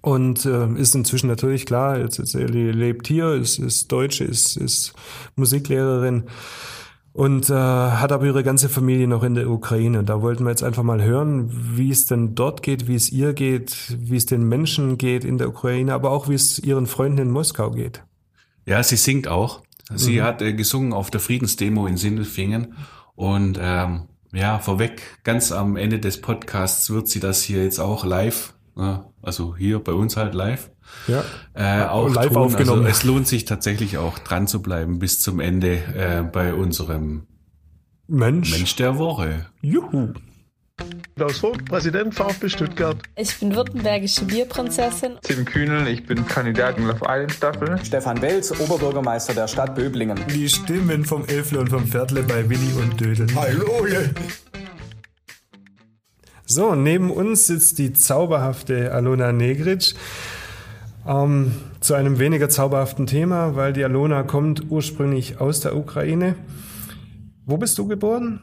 und 0.00 0.44
äh, 0.44 0.68
ist 0.74 0.94
inzwischen 0.94 1.28
natürlich 1.28 1.64
klar, 1.64 1.98
jetzt, 1.98 2.18
jetzt 2.18 2.32
sie 2.32 2.44
lebt 2.44 3.06
hier, 3.06 3.32
ist, 3.32 3.58
ist 3.58 3.90
Deutsche, 3.90 4.24
ist, 4.24 4.56
ist 4.56 4.92
Musiklehrerin 5.36 6.24
und 7.14 7.48
äh, 7.48 7.54
hat 7.54 8.10
aber 8.10 8.26
ihre 8.26 8.42
ganze 8.42 8.68
Familie 8.68 9.06
noch 9.06 9.22
in 9.22 9.36
der 9.36 9.48
Ukraine. 9.48 10.02
Da 10.02 10.20
wollten 10.20 10.42
wir 10.44 10.50
jetzt 10.50 10.64
einfach 10.64 10.82
mal 10.82 11.00
hören, 11.00 11.48
wie 11.76 11.90
es 11.90 12.06
denn 12.06 12.34
dort 12.34 12.60
geht, 12.62 12.88
wie 12.88 12.96
es 12.96 13.10
ihr 13.10 13.34
geht, 13.34 13.96
wie 13.96 14.16
es 14.16 14.26
den 14.26 14.48
Menschen 14.48 14.98
geht 14.98 15.24
in 15.24 15.38
der 15.38 15.48
Ukraine, 15.48 15.94
aber 15.94 16.10
auch 16.10 16.28
wie 16.28 16.34
es 16.34 16.58
ihren 16.58 16.88
Freunden 16.88 17.18
in 17.18 17.30
Moskau 17.30 17.70
geht. 17.70 18.02
Ja, 18.66 18.82
sie 18.82 18.96
singt 18.96 19.28
auch. 19.28 19.62
Sie 19.94 20.22
hat 20.22 20.42
äh, 20.42 20.54
gesungen 20.54 20.92
auf 20.92 21.10
der 21.10 21.20
Friedensdemo 21.20 21.86
in 21.86 21.96
Sindelfingen 21.96 22.74
und 23.14 23.60
ähm, 23.60 24.08
ja, 24.32 24.58
vorweg, 24.58 25.02
ganz 25.22 25.52
am 25.52 25.76
Ende 25.76 26.00
des 26.00 26.20
Podcasts 26.20 26.90
wird 26.90 27.06
sie 27.06 27.20
das 27.20 27.42
hier 27.42 27.62
jetzt 27.62 27.78
auch 27.78 28.04
live, 28.04 28.54
äh, 28.76 28.96
also 29.22 29.54
hier 29.56 29.78
bei 29.78 29.92
uns 29.92 30.16
halt 30.16 30.34
live, 30.34 30.70
Ja. 31.06 31.24
äh, 31.54 31.86
auch 31.86 32.08
live 32.12 32.28
tun. 32.28 32.36
aufgenommen. 32.36 32.86
Also 32.86 32.98
es 32.98 33.04
lohnt 33.04 33.28
sich 33.28 33.44
tatsächlich 33.44 33.98
auch 33.98 34.18
dran 34.18 34.46
zu 34.46 34.62
bleiben 34.62 34.98
bis 34.98 35.20
zum 35.20 35.40
Ende 35.40 35.74
äh, 35.94 36.22
bei 36.22 36.54
unserem 36.54 37.26
Mensch. 38.06 38.50
Mensch 38.50 38.76
der 38.76 38.98
Woche. 38.98 39.46
Juhu. 39.60 40.14
Klaus 41.16 41.38
Vogt, 41.38 41.64
Präsident 41.66 42.12
VfB 42.14 42.48
Stuttgart. 42.48 42.96
Ich 43.16 43.38
bin 43.38 43.54
württembergische 43.54 44.24
Bierprinzessin. 44.24 45.12
Tim 45.22 45.44
Kühnel, 45.44 45.86
ich 45.86 46.04
bin 46.04 46.26
Kandidat 46.26 46.76
in 46.78 46.86
Love 46.88 47.04
Island 47.08 47.32
Staffel. 47.32 47.78
Stefan 47.84 48.20
Welz, 48.20 48.50
Oberbürgermeister 48.58 49.34
der 49.34 49.46
Stadt 49.46 49.76
Böblingen. 49.76 50.18
Die 50.34 50.48
Stimmen 50.48 51.04
vom 51.04 51.24
Elfle 51.26 51.60
und 51.60 51.68
vom 51.68 51.86
Pferdle 51.86 52.24
bei 52.24 52.48
Willi 52.50 52.72
und 52.72 53.00
Dödel. 53.00 53.28
Hallo! 53.36 53.86
So, 56.46 56.74
neben 56.74 57.10
uns 57.10 57.46
sitzt 57.46 57.78
die 57.78 57.92
zauberhafte 57.92 58.92
Alona 58.92 59.30
Negritsch. 59.32 59.94
Ähm, 61.06 61.52
zu 61.80 61.94
einem 61.94 62.18
weniger 62.18 62.48
zauberhaften 62.48 63.06
Thema, 63.06 63.56
weil 63.56 63.72
die 63.72 63.84
Alona 63.84 64.22
kommt 64.22 64.70
ursprünglich 64.70 65.40
aus 65.40 65.60
der 65.60 65.76
Ukraine. 65.76 66.34
Wo 67.44 67.58
bist 67.58 67.76
du 67.78 67.86
geboren? 67.86 68.40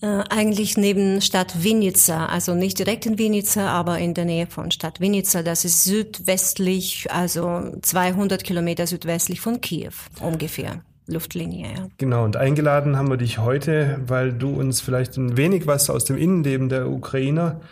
Äh, 0.00 0.22
eigentlich 0.28 0.76
neben 0.76 1.20
Stadt 1.20 1.64
Vinica, 1.64 2.26
also 2.26 2.54
nicht 2.54 2.78
direkt 2.78 3.06
in 3.06 3.18
Vinica, 3.18 3.68
aber 3.68 3.98
in 3.98 4.14
der 4.14 4.26
Nähe 4.26 4.46
von 4.46 4.70
Stadt 4.70 5.00
Vinica. 5.00 5.42
Das 5.42 5.64
ist 5.64 5.84
südwestlich, 5.84 7.08
also 7.10 7.72
200 7.82 8.44
Kilometer 8.44 8.86
südwestlich 8.86 9.40
von 9.40 9.60
Kiew 9.60 9.92
ungefähr. 10.20 10.82
Luftlinie. 11.08 11.68
Ja. 11.74 11.88
Genau, 11.96 12.24
und 12.24 12.36
eingeladen 12.36 12.96
haben 12.96 13.08
wir 13.08 13.16
dich 13.16 13.38
heute, 13.38 13.98
weil 14.06 14.32
du 14.32 14.50
uns 14.50 14.82
vielleicht 14.82 15.16
ein 15.16 15.38
wenig 15.38 15.66
was 15.66 15.88
aus 15.88 16.04
dem 16.04 16.18
Innenleben 16.18 16.68
der 16.68 16.90
Ukrainer 16.90 17.62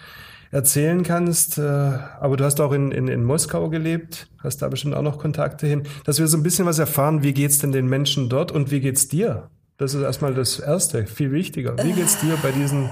erzählen 0.57 1.03
kannst. 1.03 1.59
Äh, 1.59 1.63
aber 1.63 2.37
du 2.37 2.45
hast 2.45 2.61
auch 2.61 2.73
in, 2.73 2.91
in, 2.91 3.09
in 3.09 3.23
Moskau 3.23 3.69
gelebt, 3.69 4.29
hast 4.43 4.63
da 4.63 4.69
bestimmt 4.69 4.95
auch 4.95 5.03
noch 5.03 5.19
Kontakte 5.19 5.67
hin, 5.67 5.83
dass 6.05 6.19
wir 6.19 6.27
so 6.27 6.37
ein 6.37 6.43
bisschen 6.43 6.67
was 6.67 6.79
erfahren, 6.79 7.23
wie 7.23 7.35
geht's 7.35 7.59
denn 7.59 7.73
den 7.73 7.87
Menschen 7.87 8.29
dort 8.29 8.51
und 8.51 8.71
wie 8.71 8.81
geht's 8.81 9.07
dir? 9.07 9.51
Das 9.77 9.93
ist 9.93 10.03
erstmal 10.03 10.35
das 10.35 10.59
Erste, 10.59 11.07
viel 11.07 11.31
wichtiger. 11.31 11.77
Wie 11.85 11.93
geht's 11.93 12.19
dir 12.21 12.39
bei 12.43 12.51
diesen, 12.51 12.89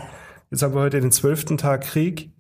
jetzt 0.51 0.63
haben 0.63 0.75
wir 0.75 0.83
heute 0.83 1.01
den 1.01 1.11
zwölften 1.11 1.57
Tag 1.57 1.81
Krieg 1.85 2.31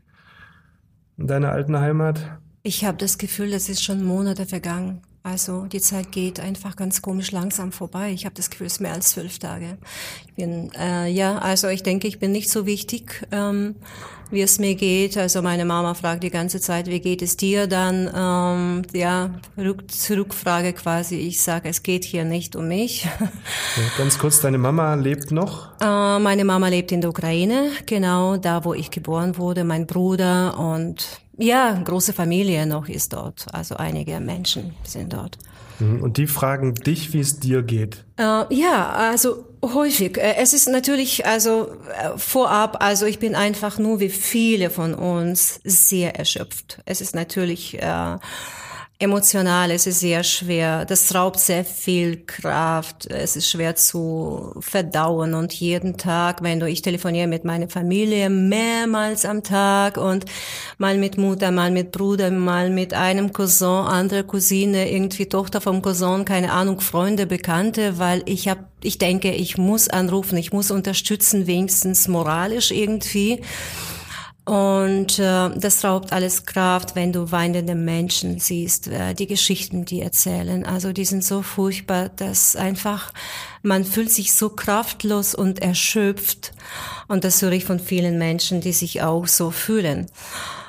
in 1.16 1.26
deiner 1.26 1.50
alten 1.50 1.80
Heimat? 1.80 2.20
Ich 2.62 2.84
habe 2.84 2.98
das 2.98 3.16
Gefühl, 3.16 3.54
es 3.54 3.70
ist 3.70 3.82
schon 3.82 4.04
Monate 4.04 4.44
vergangen. 4.44 5.00
Also 5.26 5.64
die 5.64 5.80
Zeit 5.80 6.12
geht 6.12 6.38
einfach 6.38 6.76
ganz 6.76 7.00
komisch 7.00 7.32
langsam 7.32 7.72
vorbei. 7.72 8.12
Ich 8.12 8.26
habe 8.26 8.34
das 8.34 8.50
Gefühl, 8.50 8.66
es 8.66 8.74
ist 8.74 8.80
mehr 8.80 8.92
als 8.92 9.08
zwölf 9.08 9.38
Tage. 9.38 9.78
Ich 10.26 10.34
bin, 10.34 10.70
äh, 10.78 11.08
ja, 11.08 11.38
also 11.38 11.68
ich 11.68 11.82
denke, 11.82 12.06
ich 12.06 12.18
bin 12.18 12.30
nicht 12.30 12.50
so 12.50 12.66
wichtig, 12.66 13.26
ähm, 13.32 13.74
wie 14.30 14.42
es 14.42 14.58
mir 14.58 14.74
geht. 14.74 15.16
Also 15.16 15.40
meine 15.40 15.64
Mama 15.64 15.94
fragt 15.94 16.24
die 16.24 16.30
ganze 16.30 16.60
Zeit, 16.60 16.88
wie 16.88 17.00
geht 17.00 17.22
es 17.22 17.38
dir? 17.38 17.66
Dann, 17.66 18.10
ähm, 18.14 18.82
ja, 18.92 19.30
Rück 19.56 19.90
Zurückfrage 19.90 20.74
quasi. 20.74 21.14
Ich 21.14 21.40
sage, 21.40 21.70
es 21.70 21.82
geht 21.82 22.04
hier 22.04 22.26
nicht 22.26 22.54
um 22.54 22.68
mich. 22.68 23.04
Ja, 23.04 23.30
ganz 23.96 24.18
kurz, 24.18 24.42
deine 24.42 24.58
Mama 24.58 24.92
lebt 24.92 25.30
noch? 25.30 25.70
Äh, 25.80 26.18
meine 26.18 26.44
Mama 26.44 26.68
lebt 26.68 26.92
in 26.92 27.00
der 27.00 27.08
Ukraine, 27.08 27.70
genau 27.86 28.36
da, 28.36 28.66
wo 28.66 28.74
ich 28.74 28.90
geboren 28.90 29.38
wurde. 29.38 29.64
Mein 29.64 29.86
Bruder 29.86 30.58
und 30.58 31.23
ja, 31.38 31.72
große 31.82 32.12
Familie 32.12 32.66
noch 32.66 32.88
ist 32.88 33.12
dort. 33.12 33.46
Also 33.52 33.76
einige 33.76 34.20
Menschen 34.20 34.74
sind 34.84 35.12
dort. 35.12 35.38
Mhm. 35.78 36.02
Und 36.02 36.16
die 36.16 36.26
fragen 36.26 36.74
dich, 36.74 37.12
wie 37.12 37.20
es 37.20 37.40
dir 37.40 37.62
geht? 37.62 38.04
Äh, 38.16 38.54
ja, 38.54 38.90
also 38.90 39.44
häufig. 39.62 40.18
Äh, 40.18 40.36
es 40.36 40.52
ist 40.52 40.68
natürlich, 40.68 41.26
also 41.26 41.68
äh, 41.92 42.16
vorab, 42.16 42.82
also 42.82 43.06
ich 43.06 43.18
bin 43.18 43.34
einfach 43.34 43.78
nur 43.78 44.00
wie 44.00 44.08
viele 44.08 44.70
von 44.70 44.94
uns 44.94 45.60
sehr 45.64 46.16
erschöpft. 46.16 46.80
Es 46.84 47.00
ist 47.00 47.14
natürlich 47.14 47.80
äh, 47.82 48.18
emotional, 49.04 49.70
es 49.70 49.86
ist 49.86 50.00
sehr 50.00 50.24
schwer. 50.24 50.84
Das 50.84 51.14
raubt 51.14 51.38
sehr 51.38 51.64
viel 51.64 52.24
Kraft. 52.24 53.06
Es 53.06 53.36
ist 53.36 53.50
schwer 53.50 53.76
zu 53.76 54.54
verdauen 54.58 55.34
und 55.34 55.52
jeden 55.52 55.96
Tag, 55.96 56.42
wenn 56.42 56.58
du, 56.58 56.66
ich 56.66 56.82
telefoniere 56.82 57.28
mit 57.28 57.44
meiner 57.44 57.68
Familie 57.68 58.30
mehrmals 58.30 59.24
am 59.24 59.42
Tag 59.42 59.98
und 59.98 60.24
mal 60.78 60.96
mit 60.98 61.18
Mutter, 61.18 61.50
mal 61.50 61.70
mit 61.70 61.92
Bruder, 61.92 62.30
mal 62.30 62.70
mit 62.70 62.94
einem 62.94 63.32
Cousin, 63.32 63.86
andere 63.86 64.24
Cousine, 64.24 64.90
irgendwie 64.90 65.26
Tochter 65.26 65.60
vom 65.60 65.82
Cousin, 65.82 66.24
keine 66.24 66.50
Ahnung, 66.50 66.80
Freunde, 66.80 67.26
Bekannte, 67.26 67.98
weil 67.98 68.22
ich 68.24 68.48
habe, 68.48 68.64
ich 68.82 68.98
denke, 68.98 69.32
ich 69.32 69.58
muss 69.58 69.88
anrufen, 69.88 70.38
ich 70.38 70.52
muss 70.52 70.70
unterstützen, 70.70 71.46
wenigstens 71.46 72.08
moralisch 72.08 72.70
irgendwie. 72.70 73.42
Und 74.44 75.18
äh, 75.18 75.50
das 75.56 75.84
raubt 75.84 76.12
alles 76.12 76.44
Kraft, 76.44 76.94
wenn 76.96 77.14
du 77.14 77.32
weinende 77.32 77.74
Menschen 77.74 78.38
siehst, 78.40 78.88
äh, 78.88 79.14
die 79.14 79.26
Geschichten, 79.26 79.86
die 79.86 80.02
erzählen. 80.02 80.66
Also 80.66 80.92
die 80.92 81.06
sind 81.06 81.24
so 81.24 81.40
furchtbar, 81.40 82.10
dass 82.10 82.54
einfach 82.54 83.12
man 83.62 83.86
fühlt 83.86 84.12
sich 84.12 84.34
so 84.34 84.50
kraftlos 84.50 85.34
und 85.34 85.62
erschöpft. 85.62 86.52
Und 87.08 87.24
das 87.24 87.40
höre 87.40 87.52
ich 87.52 87.64
von 87.64 87.80
vielen 87.80 88.18
Menschen, 88.18 88.60
die 88.60 88.74
sich 88.74 89.00
auch 89.00 89.26
so 89.26 89.50
fühlen. 89.50 90.06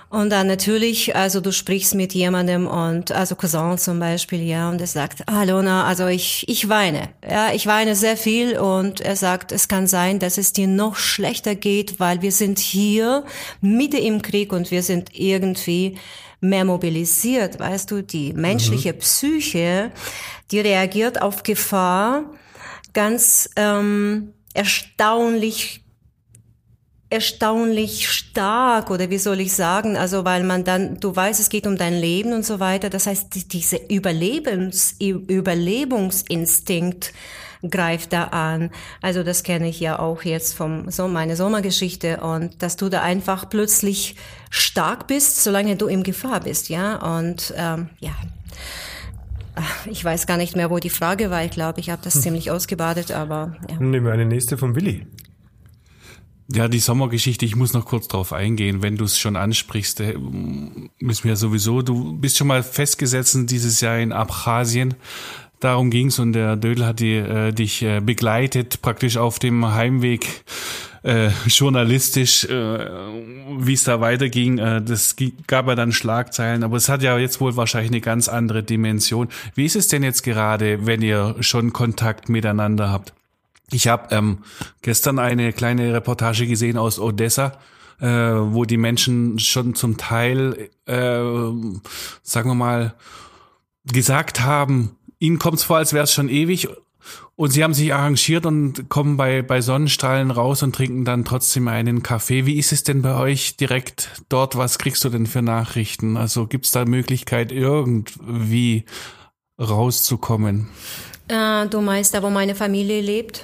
Und 0.09 0.29
dann 0.29 0.47
natürlich, 0.47 1.15
also 1.15 1.41
du 1.41 1.51
sprichst 1.51 1.95
mit 1.95 2.13
jemandem 2.13 2.67
und, 2.67 3.12
also 3.12 3.35
Cousin 3.35 3.77
zum 3.77 4.00
Beispiel, 4.00 4.41
ja, 4.41 4.69
und 4.69 4.79
er 4.79 4.88
sagt, 4.88 5.27
Alona, 5.27 5.85
also 5.85 6.07
ich, 6.07 6.47
ich 6.47 6.69
weine. 6.69 7.09
Ja, 7.27 7.53
ich 7.53 7.65
weine 7.65 7.95
sehr 7.95 8.15
viel 8.15 8.57
und 8.57 9.01
er 9.01 9.15
sagt, 9.15 9.51
es 9.51 9.67
kann 9.67 9.88
sein, 9.88 10.19
dass 10.19 10.38
es 10.38 10.53
dir 10.53 10.67
noch 10.67 10.95
schlechter 10.95 11.55
geht, 11.55 12.00
weil 12.00 12.21
wir 12.21 12.31
sind 12.31 12.59
hier 12.59 13.25
Mitte 13.62 13.97
im 13.97 14.21
Krieg 14.21 14.53
und 14.53 14.71
wir 14.71 14.83
sind 14.83 15.09
irgendwie 15.13 15.97
mehr 16.39 16.65
mobilisiert. 16.65 17.59
Weißt 17.59 17.91
du, 17.91 18.01
die 18.01 18.33
menschliche 18.33 18.93
mhm. 18.93 19.00
Psyche, 19.00 19.91
die 20.51 20.59
reagiert 20.59 21.21
auf 21.21 21.43
Gefahr 21.43 22.25
ganz 22.93 23.50
ähm, 23.55 24.33
erstaunlich 24.53 25.84
erstaunlich 27.15 28.10
stark 28.10 28.91
oder 28.91 29.10
wie 29.10 29.17
soll 29.17 29.39
ich 29.39 29.53
sagen, 29.53 29.98
also 29.98 30.25
weil 30.25 30.43
man 30.43 30.63
dann, 30.63 31.00
du 31.00 31.15
weißt, 31.15 31.39
es 31.39 31.50
geht 31.50 31.65
um 31.65 31.77
dein 31.77 31.93
Leben 31.93 32.34
und 32.34 32.45
so 32.45 32.60
weiter. 32.60 32.89
Das 32.89 33.07
heißt, 33.07 33.53
diese 33.53 33.77
Überlebens, 33.77 34.95
Überlebungsinstinkt 35.00 37.13
greift 37.69 38.13
da 38.13 38.25
an. 38.25 38.69
Also 39.01 39.24
das 39.24 39.43
kenne 39.43 39.69
ich 39.69 39.79
ja 39.79 39.98
auch 39.98 40.24
jetzt 40.24 40.53
vom 40.53 40.91
so 40.91 41.07
meine 41.07 41.36
Sommergeschichte 41.36 42.17
und 42.17 42.62
dass 42.62 42.75
du 42.75 42.89
da 42.89 43.01
einfach 43.01 43.50
plötzlich 43.50 44.15
stark 44.50 45.07
bist, 45.07 45.43
solange 45.43 45.77
du 45.77 45.88
in 45.88 46.03
Gefahr 46.03 46.41
bist, 46.41 46.69
ja 46.69 46.98
und 46.98 47.53
ähm, 47.57 47.89
ja. 48.00 48.13
Ich 49.86 50.03
weiß 50.03 50.27
gar 50.27 50.36
nicht 50.36 50.57
mehr, 50.57 50.69
wo 50.69 50.79
die 50.79 50.89
Frage 50.89 51.31
war. 51.31 51.45
Ich 51.45 51.51
glaube, 51.51 51.79
ich 51.79 51.89
habe 51.89 52.01
das 52.03 52.15
hm. 52.15 52.22
ziemlich 52.24 52.51
ausgebadet, 52.51 53.12
aber 53.12 53.55
ja. 53.69 53.77
Nehmen 53.79 54.05
wir 54.05 54.12
eine 54.12 54.25
nächste 54.25 54.57
vom 54.57 54.75
Willi. 54.75 55.07
Ja, 56.53 56.67
die 56.67 56.79
Sommergeschichte, 56.79 57.43
ich 57.43 57.55
muss 57.55 57.73
noch 57.73 57.85
kurz 57.85 58.07
drauf 58.07 58.31
eingehen, 58.31 58.83
wenn 58.83 58.97
du 58.97 59.05
es 59.05 59.17
schon 59.17 59.35
ansprichst, 59.35 59.99
äh, 60.01 60.15
müssen 60.99 61.23
wir 61.23 61.31
ja 61.31 61.35
sowieso, 61.35 61.81
du 61.81 62.15
bist 62.17 62.37
schon 62.37 62.47
mal 62.47 62.61
festgesetzt 62.61 63.35
dieses 63.49 63.81
Jahr 63.81 63.97
in 63.97 64.11
Abchasien. 64.11 64.93
Darum 65.59 65.89
ging's 65.89 66.19
und 66.19 66.33
der 66.33 66.55
Dödel 66.55 66.85
hat 66.85 66.99
die, 66.99 67.15
äh, 67.15 67.51
dich 67.51 67.81
äh, 67.81 67.99
begleitet, 67.99 68.83
praktisch 68.83 69.17
auf 69.17 69.39
dem 69.39 69.65
Heimweg 69.73 70.43
äh, 71.01 71.29
journalistisch, 71.47 72.43
äh, 72.45 72.89
wie 73.57 73.73
es 73.73 73.85
da 73.85 73.99
weiterging. 73.99 74.59
Äh, 74.59 74.83
das 74.83 75.15
gab 75.47 75.67
ja 75.67 75.73
dann 75.73 75.91
Schlagzeilen, 75.91 76.63
aber 76.63 76.77
es 76.77 76.89
hat 76.89 77.01
ja 77.01 77.17
jetzt 77.17 77.41
wohl 77.41 77.55
wahrscheinlich 77.55 77.91
eine 77.91 78.01
ganz 78.01 78.27
andere 78.27 78.61
Dimension. 78.61 79.29
Wie 79.55 79.65
ist 79.65 79.75
es 79.75 79.87
denn 79.87 80.03
jetzt 80.03 80.21
gerade, 80.21 80.85
wenn 80.85 81.01
ihr 81.01 81.37
schon 81.39 81.73
Kontakt 81.73 82.29
miteinander 82.29 82.91
habt? 82.91 83.14
Ich 83.72 83.88
habe 83.88 84.13
ähm, 84.15 84.39
gestern 84.81 85.19
eine 85.19 85.53
kleine 85.53 85.93
Reportage 85.93 86.48
gesehen 86.48 86.77
aus 86.77 87.00
Odessa, 87.00 87.53
äh, 88.00 88.07
wo 88.07 88.65
die 88.65 88.77
Menschen 88.77 89.39
schon 89.39 89.75
zum 89.75 89.98
Teil, 89.98 90.69
äh, 90.86 91.19
sagen 92.24 92.50
wir 92.50 92.55
mal, 92.55 92.95
gesagt 93.86 94.41
haben, 94.41 94.98
ihnen 95.19 95.39
kommt 95.39 95.57
es 95.57 95.63
vor, 95.63 95.77
als 95.77 95.93
wäre 95.93 96.03
es 96.03 96.13
schon 96.13 96.29
ewig. 96.29 96.67
Und 97.36 97.51
sie 97.51 97.63
haben 97.63 97.74
sich 97.74 97.93
arrangiert 97.93 98.45
und 98.45 98.89
kommen 98.89 99.17
bei, 99.17 99.41
bei 99.41 99.62
Sonnenstrahlen 99.62 100.31
raus 100.31 100.63
und 100.63 100.74
trinken 100.74 101.03
dann 101.03 101.25
trotzdem 101.25 101.67
einen 101.67 102.01
Kaffee. 102.01 102.45
Wie 102.45 102.57
ist 102.57 102.72
es 102.72 102.84
denn 102.84 103.01
bei 103.01 103.15
euch 103.15 103.57
direkt 103.57 104.24
dort? 104.29 104.57
Was 104.57 104.79
kriegst 104.79 105.03
du 105.03 105.10
denn 105.10 105.25
für 105.25 105.41
Nachrichten? 105.41 106.17
Also 106.17 106.48
gibt 106.48 106.65
es 106.65 106.72
da 106.72 106.86
Möglichkeit, 106.86 107.51
irgendwie 107.51 108.86
rauszukommen? 109.60 110.69
Äh, 111.27 111.67
du 111.67 111.81
meinst 111.81 112.13
da, 112.13 112.24
wo 112.24 112.29
meine 112.29 112.55
Familie 112.55 113.01
lebt? 113.01 113.43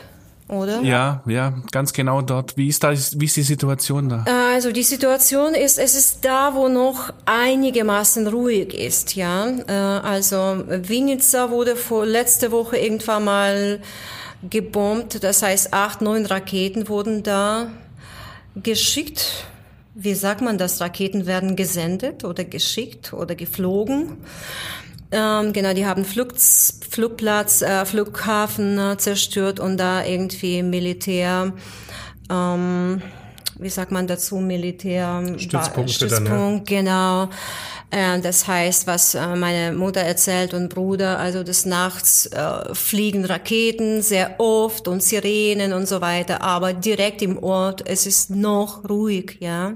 Oder? 0.52 0.82
Ja, 0.82 1.24
ja, 1.26 1.54
ganz 1.72 1.94
genau 1.94 2.22
dort. 2.22 2.58
Wie 2.58 2.68
ist 2.68 2.84
da, 2.84 2.92
wie 2.92 3.26
ist 3.26 3.38
die 3.38 3.42
Situation 3.42 4.10
da? 4.10 4.26
Also 4.54 4.72
die 4.72 4.84
Situation 4.84 5.54
ist, 5.54 5.80
es 5.80 5.96
ist 5.96 6.26
da, 6.26 6.54
wo 6.54 6.68
noch 6.68 7.14
einigermaßen 7.26 8.28
ruhig 8.28 8.74
ist, 8.74 9.16
ja. 9.16 9.48
Äh, 9.48 9.72
also 9.72 10.64
Vinica 10.68 11.50
wurde 11.50 11.76
vor 11.76 12.06
letzte 12.06 12.52
Woche 12.52 12.78
irgendwann 12.78 13.24
mal 13.24 13.80
gebombt. 14.50 15.24
Das 15.24 15.42
heißt, 15.42 15.74
acht, 15.74 16.02
neun 16.02 16.26
Raketen 16.26 16.90
wurden 16.90 17.24
da 17.24 17.68
geschickt. 18.56 19.46
Wie 19.94 20.14
sagt 20.14 20.42
man 20.42 20.58
das? 20.58 20.82
Raketen 20.82 21.26
werden 21.26 21.56
gesendet 21.56 22.24
oder 22.24 22.44
geschickt 22.44 23.14
oder 23.14 23.36
geflogen. 23.36 24.18
Ähm, 25.12 25.52
genau, 25.52 25.74
die 25.74 25.86
haben 25.86 26.06
Flug, 26.06 26.34
Flugplatz, 26.38 27.62
äh, 27.62 27.86
Flughafen 27.86 28.80
äh, 28.80 28.98
zerstört 28.98 29.60
und 29.60 29.78
da 29.78 30.06
irgendwie 30.06 30.64
Militär, 30.64 31.54
ähm, 32.30 33.02
wie 33.60 33.70
sagt 33.70 33.92
man 33.92 34.08
dazu, 34.08 34.38
Militär 34.38 35.22
Stützpunkte 35.38 35.94
Stützpunkt, 35.94 36.72
dann, 36.72 36.86
ja. 36.86 37.28
genau. 37.28 37.30
Äh, 37.92 38.22
das 38.22 38.48
heißt, 38.48 38.88
was 38.88 39.14
äh, 39.16 39.36
meine 39.36 39.74
Mutter 39.74 40.00
erzählt 40.00 40.54
und 40.54 40.70
Bruder, 40.70 41.20
also 41.20 41.44
des 41.44 41.66
Nachts 41.66 42.28
äh, 42.28 42.74
fliegen 42.74 43.26
Raketen 43.26 44.02
sehr 44.02 44.40
oft 44.40 44.88
und 44.88 45.04
Sirenen 45.04 45.74
und 45.74 45.90
so 45.90 46.00
weiter, 46.00 46.42
aber 46.42 46.72
direkt 46.72 47.22
im 47.22 47.38
Ort, 47.44 47.84
es 47.86 48.08
ist 48.08 48.30
noch 48.30 48.90
ruhig, 48.90 49.38
ja. 49.42 49.74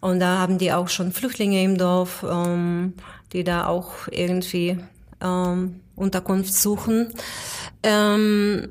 Und 0.00 0.18
da 0.18 0.38
haben 0.38 0.58
die 0.58 0.72
auch 0.72 0.88
schon 0.88 1.12
Flüchtlinge 1.12 1.62
im 1.62 1.78
Dorf. 1.78 2.24
Ähm, 2.28 2.94
die 3.36 3.44
da 3.44 3.66
auch 3.66 4.08
irgendwie 4.10 4.78
ähm, 5.22 5.80
Unterkunft 5.94 6.54
suchen. 6.54 7.12
Ähm, 7.82 8.70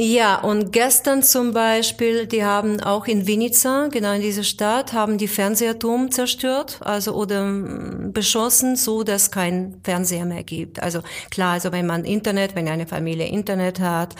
Ja, 0.00 0.40
und 0.40 0.72
gestern 0.72 1.24
zum 1.24 1.52
Beispiel, 1.52 2.26
die 2.28 2.44
haben 2.44 2.80
auch 2.80 3.08
in 3.08 3.26
Vinica, 3.26 3.88
genau 3.88 4.12
in 4.12 4.22
dieser 4.22 4.44
Stadt, 4.44 4.92
haben 4.92 5.18
die 5.18 5.26
Fernsehturm 5.26 6.12
zerstört, 6.12 6.78
also 6.84 7.14
oder 7.14 7.44
mm, 7.44 8.12
beschossen, 8.12 8.76
so 8.76 9.02
dass 9.02 9.32
kein 9.32 9.80
Fernseher 9.82 10.24
mehr 10.24 10.44
gibt. 10.44 10.80
Also 10.80 11.00
klar, 11.32 11.54
also 11.54 11.72
wenn 11.72 11.86
man 11.86 12.04
Internet, 12.04 12.54
wenn 12.54 12.68
eine 12.68 12.86
Familie 12.86 13.26
Internet 13.26 13.80
hat, 13.80 14.14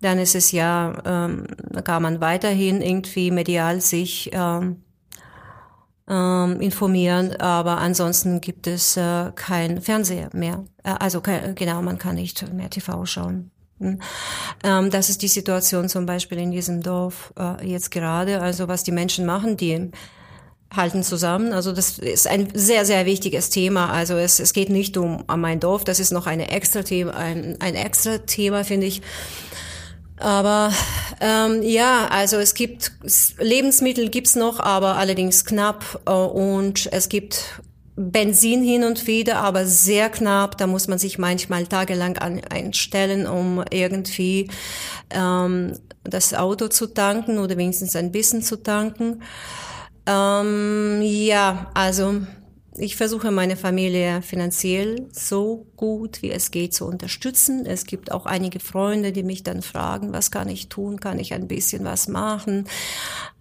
dann 0.00 0.18
ist 0.18 0.34
es 0.34 0.50
ja, 0.52 0.96
ähm, 1.04 1.46
kann 1.84 2.02
man 2.02 2.22
weiterhin 2.22 2.80
irgendwie 2.80 3.30
medial 3.30 3.82
sich 3.82 4.30
ähm, 4.32 4.82
ähm, 6.08 6.60
informieren, 6.60 7.36
aber 7.36 7.78
ansonsten 7.78 8.40
gibt 8.40 8.66
es 8.66 8.96
äh, 8.96 9.30
kein 9.34 9.82
Fernseher 9.82 10.30
mehr. 10.32 10.64
Äh, 10.82 10.94
also 10.98 11.20
genau, 11.20 11.82
man 11.82 11.98
kann 11.98 12.16
nicht 12.16 12.52
mehr 12.52 12.70
TV 12.70 13.04
schauen. 13.04 13.50
Ähm, 13.80 14.90
das 14.90 15.08
ist 15.08 15.22
die 15.22 15.28
Situation 15.28 15.88
zum 15.88 16.06
Beispiel 16.06 16.38
in 16.38 16.50
diesem 16.50 16.82
Dorf 16.82 17.32
äh, 17.38 17.66
jetzt 17.66 17.90
gerade. 17.90 18.40
Also 18.40 18.68
was 18.68 18.82
die 18.82 18.92
Menschen 18.92 19.26
machen, 19.26 19.56
die 19.56 19.90
halten 20.74 21.02
zusammen. 21.02 21.52
Also 21.52 21.72
das 21.72 21.98
ist 21.98 22.26
ein 22.26 22.48
sehr, 22.54 22.84
sehr 22.84 23.06
wichtiges 23.06 23.50
Thema. 23.50 23.90
Also 23.90 24.14
es, 24.14 24.40
es 24.40 24.52
geht 24.52 24.68
nicht 24.68 24.96
um, 24.96 25.22
um 25.22 25.40
mein 25.40 25.60
Dorf, 25.60 25.84
das 25.84 26.00
ist 26.00 26.12
noch 26.12 26.26
eine 26.26 26.50
extra 26.50 26.82
Thema, 26.82 27.14
ein, 27.14 27.56
ein 27.60 27.74
extra 27.74 28.18
Thema, 28.18 28.64
finde 28.64 28.86
ich. 28.86 29.02
Aber 30.20 30.72
ähm, 31.20 31.62
ja, 31.62 32.08
also 32.08 32.36
es 32.38 32.54
gibt 32.54 32.92
Lebensmittel 33.38 34.08
gibt's 34.08 34.36
noch, 34.36 34.60
aber 34.60 34.96
allerdings 34.96 35.44
knapp 35.44 36.00
äh, 36.06 36.10
und 36.10 36.88
es 36.92 37.08
gibt 37.08 37.60
Benzin 37.96 38.62
hin 38.62 38.84
und 38.84 39.08
wieder, 39.08 39.38
aber 39.38 39.66
sehr 39.66 40.08
knapp. 40.08 40.56
Da 40.56 40.66
muss 40.66 40.86
man 40.86 40.98
sich 40.98 41.18
manchmal 41.18 41.66
tagelang 41.66 42.16
an, 42.18 42.40
einstellen, 42.48 43.26
um 43.26 43.64
irgendwie 43.70 44.48
ähm, 45.10 45.72
das 46.04 46.32
Auto 46.32 46.68
zu 46.68 46.86
tanken 46.86 47.38
oder 47.38 47.56
wenigstens 47.56 47.96
ein 47.96 48.12
bisschen 48.12 48.42
zu 48.42 48.62
tanken. 48.62 49.22
Ähm, 50.06 51.00
ja, 51.02 51.70
also 51.74 52.20
ich 52.78 52.96
versuche 52.96 53.30
meine 53.30 53.56
Familie 53.56 54.22
finanziell 54.22 55.08
so 55.12 55.66
gut 55.76 56.22
wie 56.22 56.30
es 56.30 56.50
geht 56.50 56.74
zu 56.74 56.86
unterstützen. 56.86 57.66
Es 57.66 57.84
gibt 57.84 58.12
auch 58.12 58.26
einige 58.26 58.60
Freunde, 58.60 59.12
die 59.12 59.22
mich 59.22 59.42
dann 59.42 59.62
fragen, 59.62 60.12
was 60.12 60.30
kann 60.30 60.48
ich 60.48 60.68
tun? 60.68 61.00
Kann 61.00 61.18
ich 61.18 61.34
ein 61.34 61.48
bisschen 61.48 61.84
was 61.84 62.08
machen? 62.08 62.66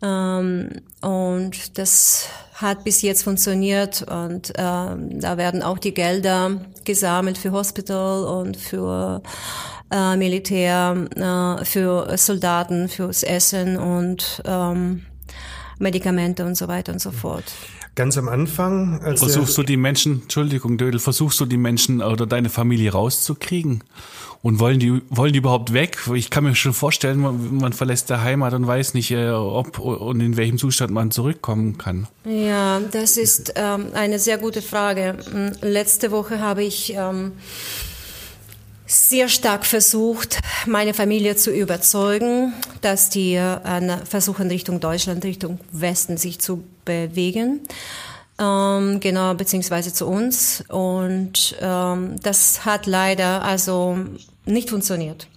Ähm, 0.01 0.81
und 1.01 1.77
das 1.77 2.27
hat 2.53 2.83
bis 2.83 3.01
jetzt 3.01 3.23
funktioniert 3.23 4.01
und 4.01 4.53
ähm, 4.57 5.19
da 5.19 5.37
werden 5.37 5.61
auch 5.61 5.77
die 5.77 5.93
Gelder 5.93 6.61
gesammelt 6.85 7.37
für 7.37 7.51
Hospital 7.51 8.23
und 8.23 8.57
für 8.57 9.21
äh, 9.91 10.15
Militär, 10.17 11.07
äh, 11.15 11.65
für 11.65 12.17
Soldaten, 12.17 12.89
fürs 12.89 13.23
Essen 13.23 13.77
und 13.77 14.41
ähm, 14.45 15.05
Medikamente 15.79 16.45
und 16.45 16.55
so 16.55 16.67
weiter 16.67 16.93
und 16.93 16.99
so 16.99 17.11
fort. 17.11 17.45
Ganz 17.97 18.15
am 18.15 18.29
Anfang. 18.29 19.01
Als 19.01 19.21
versuchst 19.21 19.57
du 19.57 19.63
die 19.63 19.75
Menschen, 19.75 20.21
Entschuldigung, 20.21 20.77
Dödel, 20.77 20.99
versuchst 20.99 21.39
du 21.39 21.47
die 21.47 21.57
Menschen 21.57 22.03
oder 22.03 22.27
deine 22.27 22.49
Familie 22.49 22.91
rauszukriegen? 22.91 23.83
Und 24.43 24.59
wollen 24.59 24.79
die, 24.79 25.01
wollen 25.09 25.33
die 25.33 25.39
überhaupt 25.39 25.73
weg? 25.73 25.97
Ich 26.13 26.29
kann 26.29 26.43
mir 26.43 26.53
schon 26.53 26.73
vorstellen, 26.73 27.17
man, 27.17 27.57
man 27.57 27.73
verlässt 27.73 28.11
der 28.11 28.21
Heimat 28.21 28.53
und 28.53 28.67
weiß 28.67 28.93
nicht, 28.93 29.09
äh, 29.09 29.31
ob 29.31 29.79
und 29.79 30.21
in 30.21 30.37
welchem 30.37 30.59
Zustand 30.59 30.91
man 30.91 31.09
zurückkommen 31.09 31.79
kann. 31.79 32.07
Ja, 32.23 32.79
das 32.91 33.17
ist 33.17 33.53
ähm, 33.55 33.87
eine 33.95 34.19
sehr 34.19 34.37
gute 34.37 34.61
Frage. 34.61 35.17
Hm, 35.31 35.53
letzte 35.61 36.11
Woche 36.11 36.39
habe 36.39 36.63
ich 36.63 36.93
ähm, 36.95 37.31
sehr 38.87 39.29
stark 39.29 39.65
versucht, 39.65 40.39
meine 40.65 40.93
Familie 40.93 41.35
zu 41.35 41.51
überzeugen, 41.51 42.53
dass 42.81 43.09
die 43.09 43.35
äh, 43.35 44.05
versuchen, 44.05 44.47
Richtung 44.47 44.79
Deutschland, 44.79 45.23
Richtung 45.25 45.59
Westen 45.71 46.17
sich 46.17 46.39
zu 46.39 46.63
bewegen. 46.85 47.61
Ähm, 48.39 48.99
genau, 48.99 49.33
beziehungsweise 49.33 49.93
zu 49.93 50.07
uns. 50.07 50.63
Und 50.69 51.55
ähm, 51.59 52.15
das 52.21 52.65
hat 52.65 52.85
leider 52.85 53.43
also 53.43 53.97
nicht 54.45 54.69
funktioniert. 54.69 55.27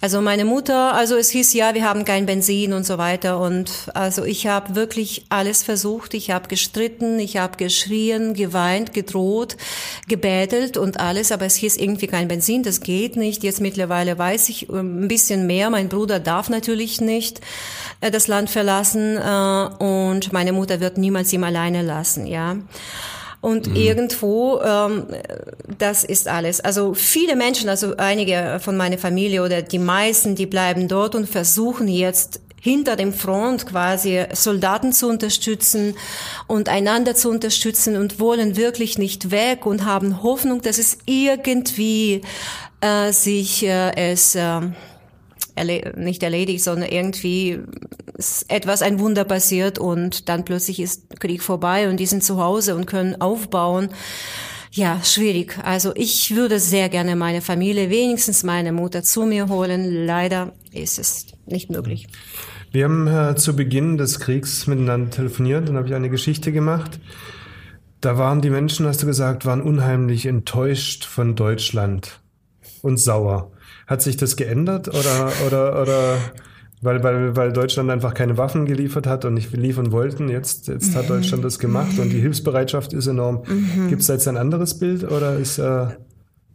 Also 0.00 0.20
meine 0.20 0.44
Mutter, 0.44 0.94
also 0.94 1.16
es 1.16 1.30
hieß 1.30 1.54
ja, 1.54 1.74
wir 1.74 1.84
haben 1.84 2.04
kein 2.04 2.24
Benzin 2.24 2.72
und 2.72 2.86
so 2.86 2.98
weiter. 2.98 3.40
Und 3.40 3.90
also 3.94 4.24
ich 4.24 4.46
habe 4.46 4.76
wirklich 4.76 5.24
alles 5.28 5.64
versucht, 5.64 6.14
ich 6.14 6.30
habe 6.30 6.48
gestritten, 6.48 7.18
ich 7.18 7.36
habe 7.36 7.56
geschrien, 7.56 8.34
geweint, 8.34 8.92
gedroht, 8.92 9.56
gebettelt 10.06 10.76
und 10.76 11.00
alles, 11.00 11.32
aber 11.32 11.46
es 11.46 11.56
hieß 11.56 11.76
irgendwie 11.76 12.06
kein 12.06 12.28
Benzin, 12.28 12.62
das 12.62 12.80
geht 12.80 13.16
nicht. 13.16 13.42
Jetzt 13.42 13.60
mittlerweile 13.60 14.16
weiß 14.16 14.48
ich 14.50 14.68
ähm, 14.68 15.04
ein 15.04 15.08
bisschen 15.08 15.46
mehr, 15.46 15.68
mein 15.70 15.88
Bruder 15.88 16.20
darf 16.20 16.48
natürlich 16.48 17.00
nicht 17.00 17.40
äh, 18.00 18.10
das 18.10 18.28
Land 18.28 18.50
verlassen 18.50 19.16
äh, 19.16 19.84
und 19.84 20.32
meine 20.32 20.52
Mutter 20.52 20.78
wird 20.78 20.98
niemals 20.98 21.32
ihm 21.32 21.42
alleine 21.42 21.82
lassen, 21.82 22.26
ja. 22.26 22.56
Und 23.40 23.68
mhm. 23.68 23.76
irgendwo, 23.76 24.60
ähm, 24.60 25.06
das 25.78 26.02
ist 26.04 26.26
alles. 26.26 26.60
Also 26.60 26.94
viele 26.94 27.36
Menschen, 27.36 27.68
also 27.68 27.96
einige 27.96 28.58
von 28.60 28.76
meiner 28.76 28.98
Familie 28.98 29.44
oder 29.44 29.62
die 29.62 29.78
meisten, 29.78 30.34
die 30.34 30.46
bleiben 30.46 30.88
dort 30.88 31.14
und 31.14 31.28
versuchen 31.28 31.86
jetzt 31.86 32.40
hinter 32.60 32.96
dem 32.96 33.12
Front 33.12 33.66
quasi 33.66 34.24
Soldaten 34.32 34.92
zu 34.92 35.08
unterstützen 35.08 35.94
und 36.46 36.68
einander 36.68 37.14
zu 37.14 37.30
unterstützen 37.30 37.96
und 37.96 38.18
wollen 38.18 38.56
wirklich 38.56 38.98
nicht 38.98 39.30
weg 39.30 39.64
und 39.64 39.84
haben 39.84 40.22
Hoffnung, 40.22 40.60
dass 40.62 40.78
es 40.78 40.98
irgendwie 41.06 42.22
äh, 42.80 43.12
sich 43.12 43.64
äh, 43.64 44.12
es 44.12 44.34
äh, 44.34 44.60
erle 45.58 45.92
nicht 45.96 46.22
erledigt, 46.22 46.64
sondern 46.64 46.88
irgendwie 46.88 47.60
etwas, 48.48 48.82
ein 48.82 48.98
Wunder 48.98 49.24
passiert 49.24 49.78
und 49.78 50.28
dann 50.28 50.44
plötzlich 50.44 50.80
ist 50.80 51.20
Krieg 51.20 51.42
vorbei 51.42 51.88
und 51.88 51.98
die 51.98 52.06
sind 52.06 52.24
zu 52.24 52.40
Hause 52.40 52.74
und 52.74 52.86
können 52.86 53.20
aufbauen. 53.20 53.90
Ja, 54.70 55.00
schwierig. 55.02 55.58
Also 55.62 55.92
ich 55.94 56.34
würde 56.34 56.60
sehr 56.60 56.88
gerne 56.88 57.16
meine 57.16 57.40
Familie, 57.40 57.90
wenigstens 57.90 58.44
meine 58.44 58.72
Mutter 58.72 59.02
zu 59.02 59.24
mir 59.24 59.48
holen. 59.48 60.06
Leider 60.06 60.52
ist 60.72 60.98
es 60.98 61.26
nicht 61.46 61.70
möglich. 61.70 62.06
Wir 62.70 62.84
haben 62.84 63.06
äh, 63.06 63.34
zu 63.34 63.56
Beginn 63.56 63.96
des 63.96 64.20
Kriegs 64.20 64.66
miteinander 64.66 65.10
telefoniert 65.10 65.70
und 65.70 65.76
habe 65.76 65.88
ich 65.88 65.94
eine 65.94 66.10
Geschichte 66.10 66.52
gemacht. 66.52 67.00
Da 68.00 68.18
waren 68.18 68.42
die 68.42 68.50
Menschen, 68.50 68.86
hast 68.86 69.02
du 69.02 69.06
gesagt, 69.06 69.46
waren 69.46 69.62
unheimlich 69.62 70.26
enttäuscht 70.26 71.04
von 71.04 71.34
Deutschland 71.34 72.20
und 72.82 72.98
sauer. 72.98 73.50
Hat 73.88 74.02
sich 74.02 74.16
das 74.16 74.36
geändert 74.36 74.86
oder, 74.88 75.32
oder, 75.46 75.82
oder 75.82 76.18
weil, 76.80 77.02
weil, 77.02 77.34
weil 77.34 77.52
Deutschland 77.52 77.90
einfach 77.90 78.14
keine 78.14 78.36
Waffen 78.36 78.64
geliefert 78.66 79.08
hat 79.08 79.24
und 79.24 79.34
nicht 79.34 79.52
liefern 79.52 79.90
wollten. 79.90 80.28
Jetzt, 80.28 80.68
jetzt 80.68 80.94
hat 80.94 81.10
Deutschland 81.10 81.44
das 81.44 81.58
gemacht 81.58 81.98
und 81.98 82.10
die 82.10 82.20
Hilfsbereitschaft 82.20 82.92
ist 82.92 83.08
enorm. 83.08 83.42
Mhm. 83.48 83.88
Gibt 83.88 84.02
es 84.02 84.08
jetzt 84.08 84.28
ein 84.28 84.36
anderes 84.36 84.78
Bild 84.78 85.02
oder 85.10 85.36
ist 85.36 85.58
äh 85.58 85.86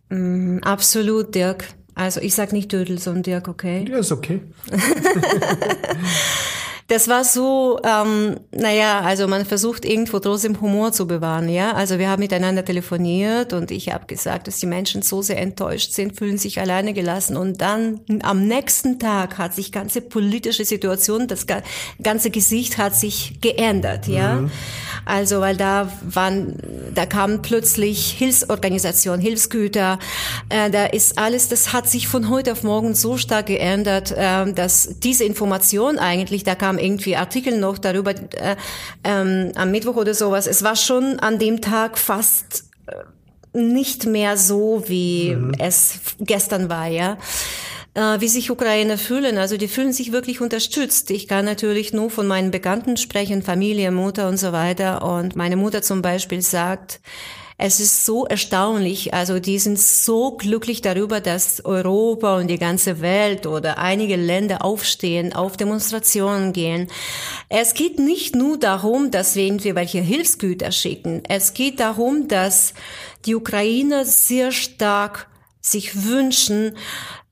mm, 0.09 0.59
Absolut, 0.63 1.35
Dirk. 1.35 1.65
Also 1.95 2.21
ich 2.21 2.35
sag 2.35 2.53
nicht 2.53 2.71
Dödel, 2.71 2.99
sondern 2.99 3.23
Dirk, 3.23 3.47
okay? 3.49 3.85
Ja, 3.89 3.97
ist 3.97 4.11
okay. 4.11 4.41
das 6.93 7.07
war 7.07 7.23
so, 7.23 7.79
ähm, 7.83 8.35
naja, 8.51 8.99
also 8.99 9.27
man 9.27 9.45
versucht 9.45 9.83
irgendwo 9.83 10.19
trotzdem 10.19 10.61
Humor 10.61 10.91
zu 10.91 11.07
bewahren, 11.07 11.49
ja. 11.49 11.71
Also 11.71 11.97
wir 11.97 12.07
haben 12.07 12.19
miteinander 12.19 12.63
telefoniert 12.63 13.51
und 13.53 13.71
ich 13.71 13.91
habe 13.91 14.05
gesagt, 14.05 14.45
dass 14.47 14.57
die 14.57 14.67
Menschen 14.67 15.01
so 15.01 15.23
sehr 15.23 15.39
enttäuscht 15.39 15.93
sind, 15.93 16.15
fühlen 16.17 16.37
sich 16.37 16.59
alleine 16.59 16.93
gelassen 16.93 17.35
und 17.35 17.61
dann 17.61 18.01
am 18.21 18.45
nächsten 18.45 18.99
Tag 18.99 19.39
hat 19.39 19.55
sich 19.55 19.71
ganze 19.71 20.01
politische 20.01 20.65
Situation, 20.65 21.27
das 21.27 21.47
ganze 22.01 22.29
Gesicht 22.29 22.77
hat 22.77 22.95
sich 22.95 23.39
geändert, 23.41 24.07
ja. 24.07 24.41
Mhm. 24.41 24.51
Also 25.05 25.41
weil 25.41 25.57
da 25.57 25.91
waren, 26.01 26.57
da 26.93 27.05
kamen 27.07 27.41
plötzlich 27.41 28.11
Hilfsorganisationen, 28.11 29.19
Hilfsgüter, 29.19 29.97
äh, 30.49 30.69
da 30.69 30.85
ist 30.85 31.17
alles, 31.17 31.49
das 31.49 31.73
hat 31.73 31.89
sich 31.89 32.07
von 32.07 32.29
heute 32.29 32.51
auf 32.51 32.61
morgen 32.63 32.93
so 32.93 33.17
stark 33.17 33.47
geändert, 33.47 34.11
äh, 34.11 34.53
dass 34.53 34.99
diese 34.99 35.23
Information 35.23 35.97
eigentlich, 35.97 36.43
da 36.43 36.55
kam 36.55 36.73
kam 36.73 36.82
irgendwie 36.83 37.15
Artikel 37.15 37.57
noch 37.57 37.77
darüber 37.77 38.11
äh, 38.11 38.55
ähm, 39.03 39.51
am 39.55 39.71
Mittwoch 39.71 39.95
oder 39.95 40.13
sowas. 40.13 40.47
Es 40.47 40.63
war 40.63 40.75
schon 40.75 41.19
an 41.19 41.39
dem 41.39 41.61
Tag 41.61 41.97
fast 41.97 42.65
äh, 42.87 43.57
nicht 43.57 44.05
mehr 44.05 44.37
so, 44.37 44.83
wie 44.87 45.35
mhm. 45.35 45.53
es 45.59 45.99
gestern 46.19 46.69
war, 46.69 46.87
ja 46.87 47.17
äh, 47.93 48.19
wie 48.19 48.27
sich 48.27 48.51
Ukrainer 48.51 48.97
fühlen. 48.97 49.37
Also 49.37 49.57
die 49.57 49.67
fühlen 49.67 49.93
sich 49.93 50.11
wirklich 50.11 50.41
unterstützt. 50.41 51.11
Ich 51.11 51.27
kann 51.27 51.45
natürlich 51.45 51.93
nur 51.93 52.09
von 52.09 52.27
meinen 52.27 52.51
Bekannten 52.51 52.97
sprechen, 52.97 53.41
Familie, 53.41 53.91
Mutter 53.91 54.27
und 54.27 54.37
so 54.37 54.51
weiter. 54.51 55.03
Und 55.03 55.35
meine 55.35 55.55
Mutter 55.55 55.81
zum 55.81 56.01
Beispiel 56.01 56.41
sagt, 56.41 56.99
es 57.57 57.79
ist 57.79 58.05
so 58.05 58.25
erstaunlich. 58.25 59.13
Also 59.13 59.39
die 59.39 59.59
sind 59.59 59.79
so 59.79 60.31
glücklich 60.31 60.81
darüber, 60.81 61.21
dass 61.21 61.63
Europa 61.63 62.37
und 62.37 62.47
die 62.47 62.57
ganze 62.57 63.01
Welt 63.01 63.45
oder 63.45 63.77
einige 63.77 64.15
Länder 64.15 64.65
aufstehen, 64.65 65.33
auf 65.33 65.57
Demonstrationen 65.57 66.53
gehen. 66.53 66.87
Es 67.49 67.73
geht 67.73 67.99
nicht 67.99 68.35
nur 68.35 68.57
darum, 68.57 69.11
dass 69.11 69.35
wir 69.35 69.43
irgendwie 69.43 69.75
welche 69.75 70.01
Hilfsgüter 70.01 70.71
schicken. 70.71 71.23
Es 71.27 71.53
geht 71.53 71.79
darum, 71.79 72.27
dass 72.27 72.73
die 73.25 73.35
Ukrainer 73.35 74.05
sehr 74.05 74.51
stark 74.51 75.27
sich 75.61 76.05
wünschen, 76.05 76.75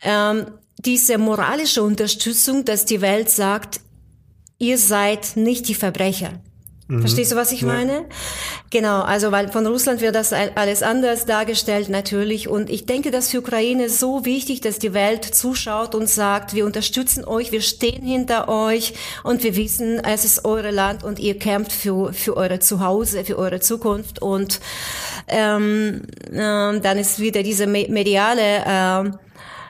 ähm, 0.02 0.46
diese 0.78 1.18
moralische 1.18 1.84
Unterstützung, 1.84 2.66
dass 2.66 2.86
die 2.86 3.02
Welt 3.02 3.30
sagt, 3.30 3.82
ihr 4.58 4.78
seid 4.78 5.36
nicht 5.36 5.68
die 5.68 5.76
Verbrecher. 5.76 6.42
Verstehst 6.99 7.32
du, 7.32 7.36
was 7.36 7.51
ich 7.51 7.62
Ja. 7.62 7.67
meine? 7.67 8.06
Genau, 8.69 9.01
also 9.01 9.32
weil 9.32 9.47
von 9.49 9.65
Russland 9.67 10.01
wird 10.01 10.15
das 10.15 10.34
alles 10.34 10.84
anders 10.84 11.25
dargestellt 11.25 11.89
natürlich 11.89 12.47
und 12.49 12.69
ich 12.69 12.86
denke, 12.86 13.12
dass 13.12 13.30
für 13.30 13.39
Ukraine 13.39 13.89
so 13.89 14.25
wichtig, 14.25 14.62
dass 14.62 14.80
die 14.80 14.93
Welt 14.93 15.23
zuschaut 15.25 15.95
und 15.95 16.10
sagt, 16.10 16.54
wir 16.54 16.65
unterstützen 16.65 17.23
euch, 17.25 17.51
wir 17.51 17.62
stehen 17.62 18.04
hinter 18.04 18.47
euch 18.49 18.93
und 19.23 19.43
wir 19.43 19.56
wissen, 19.56 19.99
es 20.04 20.25
ist 20.25 20.45
eure 20.45 20.71
Land 20.71 21.04
und 21.04 21.19
ihr 21.19 21.38
kämpft 21.38 21.71
für 21.71 22.13
für 22.13 22.36
eure 22.38 22.60
Zuhause, 22.60 23.23
für 23.25 23.38
eure 23.38 23.60
Zukunft 23.60 24.21
und 24.21 24.60
ähm, 25.27 26.01
ähm, 26.32 26.82
dann 26.82 26.97
ist 26.97 27.19
wieder 27.19 27.43
diese 27.43 27.67
me- 27.67 27.88
mediale 27.89 28.63
ähm, 28.65 29.15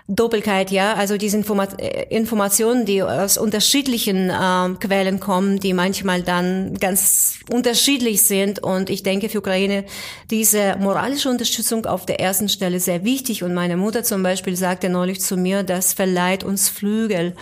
Doppelkeit, 0.08 0.72
ja, 0.72 0.94
also 0.96 1.18
diese 1.18 1.38
Informa 1.38 1.66
äh, 1.78 2.08
Informationen, 2.10 2.86
die 2.86 3.02
aus 3.02 3.38
unterschiedlichen 3.38 4.32
ähm, 4.32 4.80
Quellen 4.80 5.20
kommen, 5.20 5.60
die 5.60 5.74
manchmal 5.74 6.24
dann 6.24 6.78
ganz 6.80 7.40
unterschiedlich 7.52 8.24
sind. 8.24 8.60
Und 8.60 8.90
ich 8.90 9.04
denke 9.04 9.30
für 9.30 9.40
Ukraine 9.40 9.86
diese 10.30 10.76
moralische 10.80 11.30
Unterstützung 11.30 11.86
auf 11.86 12.06
der 12.06 12.20
ersten 12.20 12.50
Stelle 12.50 12.80
sehr 12.80 13.04
wichtig. 13.04 13.44
Und 13.44 13.54
meine 13.54 13.78
Mutter 13.78 14.04
zum 14.04 14.24
Beispiel 14.24 14.56
sagte 14.56 14.90
neulich 14.90 15.22
zu 15.22 15.38
mir, 15.38 15.64
das 15.64 15.94
verleiht 15.94 16.44
uns 16.44 16.70
Flügel. 16.70 17.36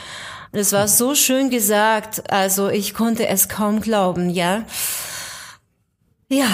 Das 0.52 0.72
war 0.74 0.88
so 0.88 1.16
schön 1.16 1.50
gesagt. 1.50 2.32
Also 2.32 2.70
ich 2.70 2.94
konnte 2.94 3.28
es 3.28 3.50
kaum 3.50 3.82
glauben, 3.82 4.30
ja. 4.30 4.66
Ja, 6.32 6.48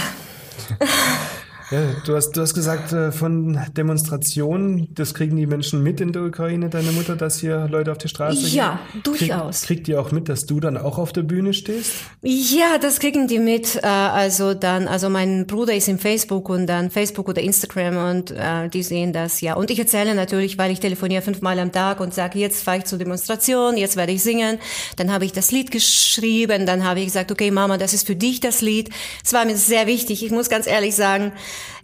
Ja, 1.72 1.82
du 2.06 2.16
hast, 2.16 2.32
du 2.32 2.42
hast 2.42 2.54
gesagt, 2.54 2.94
äh, 2.94 3.12
von 3.12 3.60
Demonstrationen, 3.76 4.88
das 4.94 5.16
kriegen 5.16 5.36
die 5.36 5.48
Menschen 5.48 5.82
mit 5.82 6.00
in 6.00 6.14
der 6.14 6.22
Ukraine, 6.22 6.70
deine 6.70 6.92
Mutter, 6.92 7.16
dass 7.16 7.40
hier 7.40 7.68
Leute 7.68 7.92
auf 7.92 7.98
die 7.98 8.08
Straße 8.08 8.42
gehen? 8.42 8.54
Ja, 8.54 8.80
durchaus. 9.04 9.62
Krieg, 9.62 9.68
kriegt 9.68 9.88
die 9.88 9.96
auch 9.96 10.12
mit, 10.12 10.30
dass 10.30 10.46
du 10.46 10.60
dann 10.60 10.78
auch 10.78 11.00
auf 11.00 11.12
der 11.12 11.24
Bühne 11.24 11.54
stehst? 11.54 11.94
Ja, 12.22 12.78
das 12.80 13.00
kriegen 13.00 13.28
die 13.28 13.40
mit. 13.40 13.78
Äh, 13.78 13.88
also 13.88 14.54
dann, 14.54 14.88
also 14.88 15.10
mein 15.10 15.48
Bruder 15.48 15.74
ist 15.74 15.88
im 15.88 15.98
Facebook 15.98 16.50
und 16.50 16.68
dann 16.68 16.92
Facebook 16.92 17.30
oder 17.30 17.42
Instagram 17.42 18.12
und 18.12 18.32
äh, 18.32 18.70
die 18.70 18.84
sehen 18.84 19.12
das 19.12 19.42
ja. 19.42 19.56
Und 19.56 19.72
ich 19.72 19.80
erzähle 19.80 20.14
natürlich, 20.14 20.60
weil 20.60 20.72
ich 20.72 20.80
telefoniere 20.80 21.24
fünfmal 21.24 21.58
am 21.58 21.72
Tag 21.72 22.00
und 22.00 22.14
sage, 22.14 22.38
jetzt 22.38 22.64
fahre 22.64 22.80
ich 22.80 22.86
zur 22.86 23.00
Demonstration, 23.00 23.76
jetzt 23.76 23.96
werde 23.96 24.12
ich 24.12 24.22
singen. 24.22 24.60
Dann 24.98 25.12
habe 25.12 25.26
ich 25.26 25.32
das 25.32 25.52
Lied 25.52 25.72
geschrieben, 25.72 26.68
dann 26.68 26.84
habe 26.84 27.00
ich 27.00 27.06
gesagt, 27.06 27.32
okay 27.32 27.50
Mama, 27.50 27.78
das 27.80 27.94
ist 27.94 28.06
für 28.06 28.16
dich 28.16 28.40
das 28.40 28.62
Lied. 28.62 28.92
Es 29.24 29.34
war 29.34 29.46
mir 29.46 29.58
sehr 29.58 29.88
wichtig. 29.88 30.24
Ich 30.24 30.32
muss 30.32 30.50
ganz 30.50 30.68
ehrlich 30.68 30.96
sagen, 30.96 31.32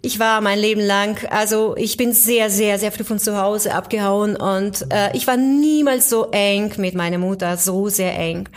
ich 0.02 0.18
war 0.18 0.40
mein 0.40 0.58
Leben 0.58 0.80
lang, 0.80 1.24
also 1.30 1.76
ich 1.76 1.96
bin 1.96 2.12
sehr, 2.12 2.50
sehr, 2.50 2.78
sehr 2.78 2.92
früh 2.92 3.04
von 3.04 3.18
zu 3.18 3.40
Hause 3.40 3.74
abgehauen 3.74 4.36
und 4.36 4.86
äh, 4.92 5.16
ich 5.16 5.26
war 5.26 5.36
niemals 5.36 6.10
so 6.10 6.30
eng 6.30 6.72
mit 6.78 6.94
meiner 6.94 7.18
Mutter, 7.18 7.56
so 7.56 7.88
sehr 7.88 8.18
eng. 8.18 8.48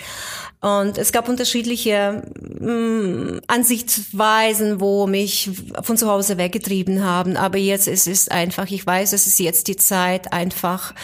Und 0.62 0.98
es 0.98 1.12
gab 1.12 1.30
unterschiedliche 1.30 2.24
mh, 2.60 3.42
Ansichtsweisen, 3.46 4.80
wo 4.82 5.06
mich 5.06 5.52
von 5.84 5.96
zu 5.96 6.10
Hause 6.10 6.40
weggetrieben 6.40 7.04
haben. 7.04 7.38
Aber 7.38 7.60
jetzt 7.60 7.88
ist 7.88 8.08
es 8.08 8.30
einfach, 8.30 8.72
ich 8.72 8.84
weiß, 8.84 9.14
es 9.14 9.28
ist 9.28 9.38
jetzt 9.40 9.68
die 9.68 9.76
Zeit, 9.76 10.34
einfach 10.34 10.96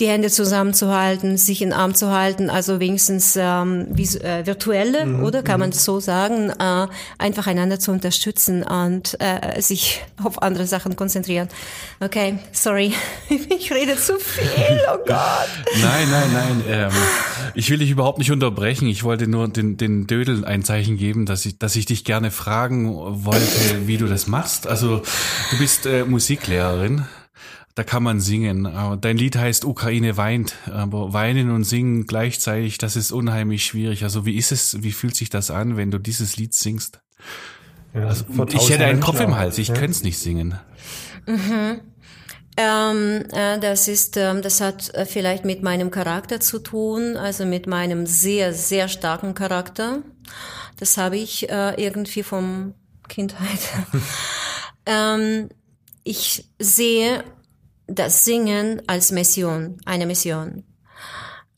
die 0.00 0.06
Hände 0.06 0.30
zusammenzuhalten, 0.30 1.36
sich 1.36 1.60
in 1.60 1.70
den 1.70 1.78
Arm 1.78 1.94
zu 1.94 2.10
halten, 2.10 2.50
also 2.50 2.78
wenigstens 2.78 3.36
ähm, 3.36 3.88
äh, 3.96 4.46
virtuelle, 4.46 5.20
oder 5.22 5.42
kann 5.42 5.58
man 5.58 5.72
so 5.72 5.98
sagen, 5.98 6.50
äh, 6.50 6.86
einfach 7.18 7.46
einander 7.48 7.80
zu 7.80 7.90
unterstützen 7.90 8.62
und 8.62 9.16
äh, 9.20 9.60
sich 9.60 10.02
auf 10.22 10.40
andere 10.40 10.66
Sachen 10.66 10.94
konzentrieren. 10.94 11.48
Okay, 12.00 12.38
sorry, 12.52 12.92
ich 13.28 13.72
rede 13.72 13.96
zu 13.96 14.18
viel, 14.18 14.80
oh 14.92 14.98
Gott. 15.06 15.48
Nein, 15.82 16.08
nein, 16.10 16.32
nein. 16.32 16.62
Ähm, 16.68 16.92
ich 17.54 17.70
will 17.70 17.78
dich 17.78 17.90
überhaupt 17.90 18.18
nicht 18.18 18.30
unterbrechen. 18.30 18.88
Ich 18.88 19.04
wollte 19.04 19.26
nur 19.26 19.48
den, 19.48 19.76
den 19.76 20.06
Dödel 20.06 20.44
ein 20.44 20.62
Zeichen 20.62 20.96
geben, 20.96 21.26
dass 21.26 21.44
ich, 21.46 21.58
dass 21.58 21.76
ich 21.76 21.86
dich 21.86 22.04
gerne 22.04 22.30
fragen 22.30 22.94
wollte, 23.24 23.86
wie 23.86 23.96
du 23.96 24.06
das 24.06 24.26
machst. 24.26 24.66
Also 24.66 25.02
du 25.50 25.58
bist 25.58 25.86
äh, 25.86 26.04
Musiklehrerin. 26.04 27.04
Da 27.78 27.84
kann 27.84 28.02
man 28.02 28.18
singen. 28.20 28.66
Aber 28.66 28.96
Dein 28.96 29.16
Lied 29.16 29.36
heißt 29.36 29.64
Ukraine 29.64 30.16
weint, 30.16 30.56
aber 30.66 31.12
weinen 31.12 31.48
und 31.52 31.62
singen 31.62 32.08
gleichzeitig, 32.08 32.76
das 32.78 32.96
ist 32.96 33.12
unheimlich 33.12 33.64
schwierig. 33.64 34.02
Also 34.02 34.26
wie 34.26 34.34
ist 34.34 34.50
es, 34.50 34.82
wie 34.82 34.90
fühlt 34.90 35.14
sich 35.14 35.30
das 35.30 35.52
an, 35.52 35.76
wenn 35.76 35.92
du 35.92 35.98
dieses 35.98 36.36
Lied 36.36 36.54
singst? 36.54 36.98
Ja, 37.94 38.08
Also, 38.08 38.24
ich 38.48 38.68
hätte 38.68 38.84
einen 38.84 38.98
Menschen 38.98 39.00
Kopf 39.02 39.20
im. 39.20 39.36
Hals, 39.36 39.58
ich 39.58 39.68
Ja. 39.68 39.74
könnte 39.74 39.92
es 39.92 40.02
nicht 40.02 40.18
singen. 40.18 40.58
Ähm, 42.56 43.22
äh, 43.30 43.60
das 43.60 43.86
ist, 43.86 44.16
ähm, 44.16 44.42
das 44.42 44.60
hat 44.60 44.92
äh, 44.94 45.06
vielleicht 45.06 45.44
mit 45.44 45.62
meinem 45.62 45.92
Charakter 45.92 46.40
zu 46.40 46.58
tun, 46.58 47.16
also 47.16 47.44
mit 47.46 47.68
meinem 47.68 48.06
sehr, 48.06 48.54
sehr 48.54 48.88
starken 48.88 49.34
Charakter. 49.34 50.02
Das 50.80 50.98
habe 50.98 51.16
ich 51.16 51.48
äh, 51.48 51.80
irgendwie 51.80 52.24
vom 52.24 52.74
Kindheit. 53.08 53.60
ähm, 54.86 55.48
ich 56.02 56.48
sehe 56.58 57.22
das 57.88 58.24
Singen 58.24 58.82
als 58.86 59.10
Mission, 59.12 59.78
eine 59.84 60.06
Mission. 60.06 60.64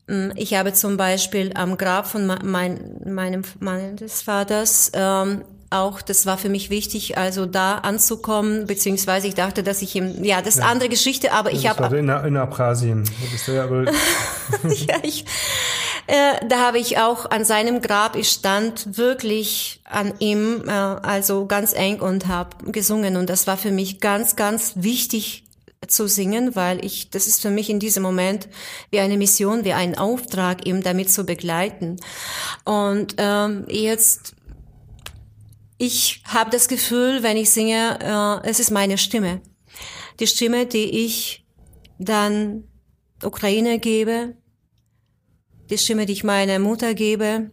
Mm, 0.07 0.29
Ich 0.35 0.53
habe 0.55 0.73
zum 0.73 0.97
Beispiel 0.97 1.51
am 1.55 1.77
Grab 1.77 2.07
von 2.07 2.25
me- 2.25 2.39
mein, 2.43 3.01
meinem 3.05 3.43
meines 3.59 4.21
Vaters 4.23 4.91
ähm, 4.93 5.43
auch, 5.73 6.01
das 6.01 6.25
war 6.25 6.37
für 6.37 6.49
mich 6.49 6.69
wichtig, 6.69 7.17
also 7.17 7.45
da 7.45 7.75
anzukommen, 7.75 8.65
beziehungsweise 8.67 9.27
ich 9.27 9.35
dachte, 9.35 9.63
dass 9.63 9.81
ich 9.81 9.95
ihm, 9.95 10.21
ja, 10.23 10.41
das 10.41 10.57
ist 10.57 10.61
andere 10.63 10.89
Geschichte, 10.89 11.31
aber 11.31 11.51
ich 11.53 11.63
Das 11.63 11.77
war 11.77 11.85
habe, 11.85 11.97
in, 11.97 12.09
in 12.09 12.35
Abkhazien. 12.35 13.05
Da 13.05 13.11
bist 13.31 13.47
du 13.47 13.51
ja 13.53 13.65
ja, 14.69 14.95
ich, 15.03 15.23
äh, 16.07 16.45
da 16.49 16.59
habe 16.59 16.77
ich 16.77 16.97
auch 16.97 17.29
an 17.31 17.45
seinem 17.45 17.81
Grab, 17.81 18.17
ich 18.17 18.27
stand 18.29 18.97
wirklich 18.97 19.79
an 19.85 20.13
ihm, 20.19 20.63
äh, 20.67 20.71
also 20.71 21.45
ganz 21.45 21.71
eng 21.73 22.01
und 22.01 22.27
habe 22.27 22.69
gesungen 22.71 23.15
und 23.15 23.29
das 23.29 23.47
war 23.47 23.55
für 23.55 23.71
mich 23.71 24.01
ganz, 24.01 24.35
ganz 24.35 24.73
wichtig 24.75 25.45
zu 25.91 26.07
singen, 26.07 26.55
weil 26.55 26.83
ich, 26.83 27.09
das 27.09 27.27
ist 27.27 27.41
für 27.41 27.49
mich 27.49 27.69
in 27.69 27.79
diesem 27.79 28.03
Moment 28.03 28.47
wie 28.89 28.99
eine 28.99 29.17
Mission, 29.17 29.65
wie 29.65 29.73
ein 29.73 29.97
Auftrag, 29.97 30.65
ihm 30.65 30.81
damit 30.81 31.11
zu 31.11 31.25
begleiten. 31.25 31.97
Und 32.65 33.15
ähm, 33.17 33.65
jetzt, 33.69 34.33
ich 35.77 36.21
habe 36.25 36.49
das 36.49 36.67
Gefühl, 36.67 37.23
wenn 37.23 37.37
ich 37.37 37.49
singe, 37.49 37.99
äh, 38.01 38.49
es 38.49 38.59
ist 38.59 38.71
meine 38.71 38.97
Stimme. 38.97 39.41
Die 40.19 40.27
Stimme, 40.27 40.65
die 40.65 41.05
ich 41.05 41.45
dann 41.99 42.65
Ukraine 43.23 43.79
gebe, 43.79 44.35
die 45.69 45.77
Stimme, 45.77 46.05
die 46.05 46.13
ich 46.13 46.23
meiner 46.23 46.59
Mutter 46.59 46.93
gebe. 46.93 47.51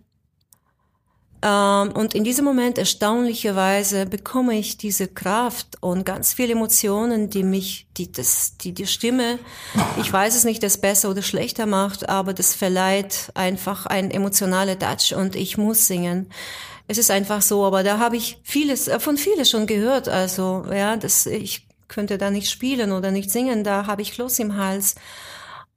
Ähm, 1.40 1.92
und 1.92 2.14
in 2.14 2.24
diesem 2.24 2.44
Moment 2.44 2.78
erstaunlicherweise 2.78 4.06
bekomme 4.06 4.58
ich 4.58 4.76
diese 4.76 5.06
Kraft 5.06 5.76
und 5.80 6.04
ganz 6.04 6.32
viele 6.32 6.52
Emotionen, 6.52 7.30
die 7.30 7.44
mich, 7.44 7.86
die 7.96 8.10
das, 8.10 8.56
die 8.56 8.72
die 8.72 8.86
Stimme, 8.86 9.38
ich 10.00 10.12
weiß 10.12 10.34
es 10.34 10.44
nicht, 10.44 10.62
das 10.62 10.78
besser 10.78 11.10
oder 11.10 11.22
schlechter 11.22 11.66
macht, 11.66 12.08
aber 12.08 12.32
das 12.32 12.54
verleiht 12.54 13.30
einfach 13.34 13.86
ein 13.86 14.10
emotionaler 14.10 14.78
Touch 14.78 15.14
und 15.14 15.36
ich 15.36 15.56
muss 15.56 15.86
singen. 15.86 16.30
Es 16.88 16.98
ist 16.98 17.10
einfach 17.10 17.42
so, 17.42 17.64
aber 17.64 17.82
da 17.84 17.98
habe 17.98 18.16
ich 18.16 18.40
vieles 18.42 18.88
äh, 18.88 18.98
von 18.98 19.16
vieles 19.16 19.50
schon 19.50 19.66
gehört. 19.66 20.08
Also 20.08 20.64
ja, 20.72 20.96
das 20.96 21.26
ich 21.26 21.68
könnte 21.86 22.18
da 22.18 22.30
nicht 22.30 22.50
spielen 22.50 22.92
oder 22.92 23.10
nicht 23.10 23.30
singen, 23.30 23.62
da 23.62 23.86
habe 23.86 24.02
ich 24.02 24.12
Kloß 24.12 24.40
im 24.40 24.56
Hals. 24.56 24.96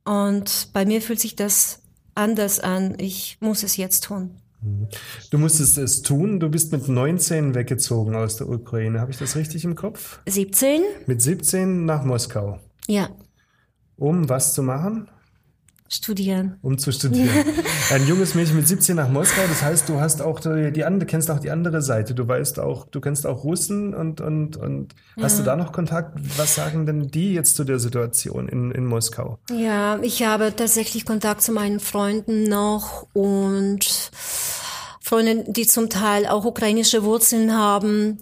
Und 0.03 0.69
bei 0.73 0.85
mir 0.85 1.01
fühlt 1.01 1.19
sich 1.19 1.35
das 1.35 1.81
anders 2.15 2.59
an. 2.59 2.95
Ich 2.99 3.37
muss 3.39 3.63
es 3.63 3.77
jetzt 3.77 4.05
tun. 4.05 4.40
Du 5.29 5.37
musstest 5.37 5.77
es 5.77 6.01
tun. 6.01 6.39
Du 6.39 6.49
bist 6.49 6.71
mit 6.71 6.87
19 6.87 7.55
weggezogen 7.55 8.15
aus 8.15 8.37
der 8.37 8.49
Ukraine. 8.49 8.99
Habe 8.99 9.11
ich 9.11 9.17
das 9.17 9.35
richtig 9.35 9.65
im 9.65 9.75
Kopf? 9.75 10.19
17? 10.27 10.81
Mit 11.07 11.21
17 11.21 11.85
nach 11.85 12.03
Moskau. 12.03 12.59
Ja, 12.87 13.09
Um 13.97 14.29
was 14.29 14.53
zu 14.53 14.63
machen? 14.63 15.07
Studieren. 15.91 16.57
Um 16.61 16.77
zu 16.77 16.91
studieren. 16.91 17.29
Ein 17.91 18.07
junges 18.07 18.33
Mädchen 18.33 18.55
mit 18.55 18.67
17 18.67 18.95
nach 18.95 19.09
Moskau, 19.09 19.41
das 19.47 19.61
heißt, 19.61 19.89
du 19.89 19.99
hast 19.99 20.21
auch 20.21 20.39
die, 20.39 20.71
die 20.71 20.85
andere, 20.85 21.05
kennst 21.05 21.29
auch 21.29 21.39
die 21.39 21.51
andere 21.51 21.81
Seite. 21.81 22.15
Du 22.15 22.27
weißt 22.27 22.59
auch, 22.59 22.87
du 22.87 23.01
kennst 23.01 23.27
auch 23.27 23.43
Russen 23.43 23.93
und, 23.93 24.21
und, 24.21 24.55
und 24.55 24.95
hast 25.21 25.39
du 25.39 25.43
da 25.43 25.55
noch 25.55 25.73
Kontakt? 25.73 26.17
Was 26.37 26.55
sagen 26.55 26.85
denn 26.85 27.11
die 27.11 27.33
jetzt 27.33 27.55
zu 27.55 27.65
der 27.65 27.79
Situation 27.79 28.47
in, 28.47 28.71
in 28.71 28.85
Moskau? 28.85 29.37
Ja, 29.51 29.99
ich 30.01 30.23
habe 30.23 30.55
tatsächlich 30.55 31.05
Kontakt 31.05 31.41
zu 31.41 31.51
meinen 31.51 31.81
Freunden 31.81 32.47
noch 32.47 33.07
und 33.13 34.11
Freunde, 35.01 35.43
die 35.45 35.67
zum 35.67 35.89
Teil 35.89 36.25
auch 36.25 36.45
ukrainische 36.45 37.03
Wurzeln 37.03 37.57
haben, 37.57 38.19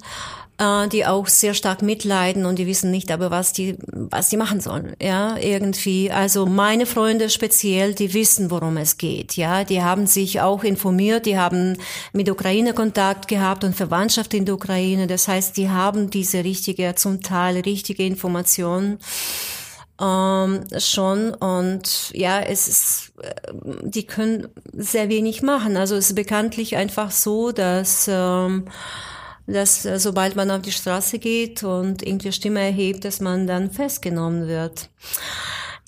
äh, 0.60 0.88
die 0.90 1.06
auch 1.06 1.28
sehr 1.28 1.54
stark 1.54 1.82
mitleiden 1.82 2.46
und 2.46 2.60
die 2.60 2.68
wissen 2.68 2.92
nicht 2.92 3.12
aber, 3.12 3.32
was 3.32 3.54
die, 3.54 3.78
was 3.88 4.30
die 4.30 4.38
machen 4.38 4.60
sollen, 4.60 4.96
ja, 5.02 5.38
irgendwie. 5.38 6.12
Also 6.12 6.46
meine 6.46 6.86
Freunde 6.86 7.30
speziell, 7.30 7.96
die 7.96 8.14
wissen, 8.14 8.52
worum 8.52 8.78
es 8.78 8.98
geht, 8.98 9.38
ja. 9.38 9.64
Die 9.64 9.82
haben 9.82 10.06
sich 10.06 10.42
auch 10.42 10.64
informiert, 10.64 11.26
die 11.26 11.38
haben 11.38 11.78
mit 12.12 12.30
Ukraine 12.30 12.74
Kontakt 12.74 13.28
gehabt 13.28 13.64
und 13.64 13.76
Verwandtschaft 13.76 14.34
in 14.34 14.46
der 14.46 14.56
Ukraine. 14.56 15.08
Das 15.08 15.28
heißt, 15.28 15.56
die 15.58 15.70
haben 15.70 16.10
diese 16.10 16.44
richtige, 16.44 16.94
zum 16.96 17.22
Teil 17.22 17.58
richtige 17.62 18.06
Informationen. 18.06 19.00
ähm, 20.02 20.66
schon 20.78 21.34
und 21.34 22.12
ja, 22.14 22.40
es 22.42 22.68
ist, 22.68 23.12
äh, 23.22 23.52
die 23.84 24.06
können 24.06 24.48
sehr 24.74 25.10
wenig 25.10 25.42
machen. 25.42 25.78
Also 25.78 25.96
es 25.96 26.10
ist 26.10 26.16
bekanntlich 26.16 26.76
einfach 26.78 27.12
so, 27.12 27.52
dass 27.52 28.10
ähm, 28.10 28.66
dass 29.52 29.86
äh, 29.86 30.00
sobald 30.00 30.36
man 30.36 30.52
auf 30.52 30.62
die 30.62 30.72
Straße 30.72 31.20
geht 31.20 31.64
und 31.64 32.04
irgendwie 32.04 32.32
Stimme 32.32 32.62
erhebt, 32.62 33.06
dass 33.06 33.20
man 33.20 33.48
dann 33.48 33.72
festgenommen 33.72 34.48
wird. 34.48 34.90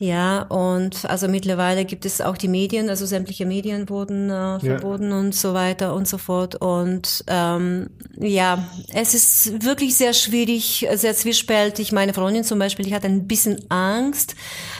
Ja, 0.02 0.42
und 0.50 1.06
also 1.06 1.28
mittlerweile 1.28 1.86
gibt 1.86 2.08
es 2.08 2.22
auch 2.22 2.36
die 2.36 2.48
Medien, 2.48 2.90
also 2.90 3.06
sämtliche 3.06 3.46
Medien 3.46 3.88
wurden 3.88 4.32
äh, 4.32 4.60
verboten 4.60 5.12
ja. 5.12 5.20
und 5.20 5.36
so 5.36 5.54
weiter 5.54 5.94
und 5.94 6.08
so 6.08 6.18
fort. 6.18 6.56
Und 6.56 7.24
ähm, 7.28 7.92
ja, 8.18 8.68
es 8.96 9.14
ist 9.14 9.64
wirklich 9.64 9.96
sehr 9.96 10.14
schwierig, 10.14 10.88
sehr 10.96 11.14
zwiespältig. 11.14 11.92
Meine 11.92 12.16
Freundin 12.16 12.44
zum 12.44 12.58
Beispiel, 12.58 12.84
die 12.84 12.96
hat 12.96 13.06
ein 13.06 13.28
bisschen 13.28 13.64
Angst, 13.70 14.34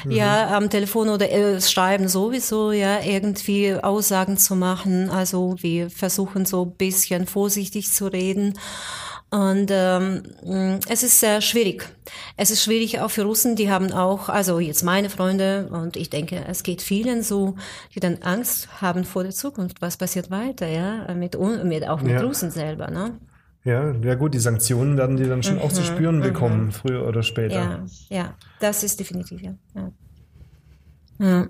mhm. 0.06 0.12
ja, 0.14 0.58
am 0.58 0.72
Telefon 0.72 1.10
oder 1.10 1.30
äh, 1.30 1.62
Schreiben 1.62 2.08
sowieso, 2.08 2.72
ja, 2.72 3.04
irgendwie 3.04 3.76
Aussagen 3.76 4.38
zu 4.38 4.56
machen. 4.56 5.12
Also 5.12 5.56
wir 5.60 5.92
versuchen 5.92 6.48
so 6.48 6.66
ein 6.66 6.72
bisschen 6.72 7.28
vorsichtig 7.28 7.94
zu 7.94 8.08
reden. 8.08 8.56
Und 9.34 9.70
ähm, 9.72 10.24
es 10.90 11.04
ist 11.04 11.22
sehr 11.22 11.40
schwierig. 11.40 11.88
Es 12.36 12.52
ist 12.52 12.64
schwierig 12.64 13.00
auch 13.00 13.10
für 13.10 13.24
Russen, 13.24 13.56
die 13.56 13.72
haben 13.72 13.94
auch, 13.94 14.28
also 14.28 14.60
jetzt 14.60 14.84
meine 14.84 15.10
Freunde, 15.10 15.70
und 15.72 15.96
ich 15.96 16.10
denke, 16.10 16.44
es 16.50 16.64
geht 16.64 16.82
vielen 16.82 17.24
so, 17.24 17.56
die 17.96 18.02
dann 18.02 18.18
Angst 18.24 18.82
haben 18.82 19.06
vor 19.06 19.24
der 19.24 19.32
Zukunft. 19.32 19.82
Was 19.82 19.96
passiert 19.96 20.32
weiter, 20.32 20.68
ja, 20.68 21.14
mit, 21.14 21.40
mit 21.64 21.88
auch 21.88 22.02
mit 22.02 22.12
ja. 22.12 22.22
Russen 22.22 22.52
selber, 22.52 22.92
ne? 22.92 23.20
Ja, 23.64 23.94
ja 23.94 24.16
gut, 24.16 24.34
die 24.34 24.40
Sanktionen 24.40 24.98
werden 24.98 25.16
die 25.16 25.26
dann 25.26 25.44
schon 25.44 25.56
mhm, 25.56 25.62
auch 25.62 25.72
zu 25.72 25.84
spüren 25.84 26.18
mhm. 26.18 26.24
bekommen, 26.24 26.72
früher 26.74 27.08
oder 27.08 27.24
später. 27.24 27.56
Ja, 27.56 27.86
ja, 28.10 28.34
das 28.60 28.84
ist 28.84 29.00
definitiv, 29.00 29.42
ja. 29.42 29.54
ja. 29.76 29.92
ja. 31.20 31.48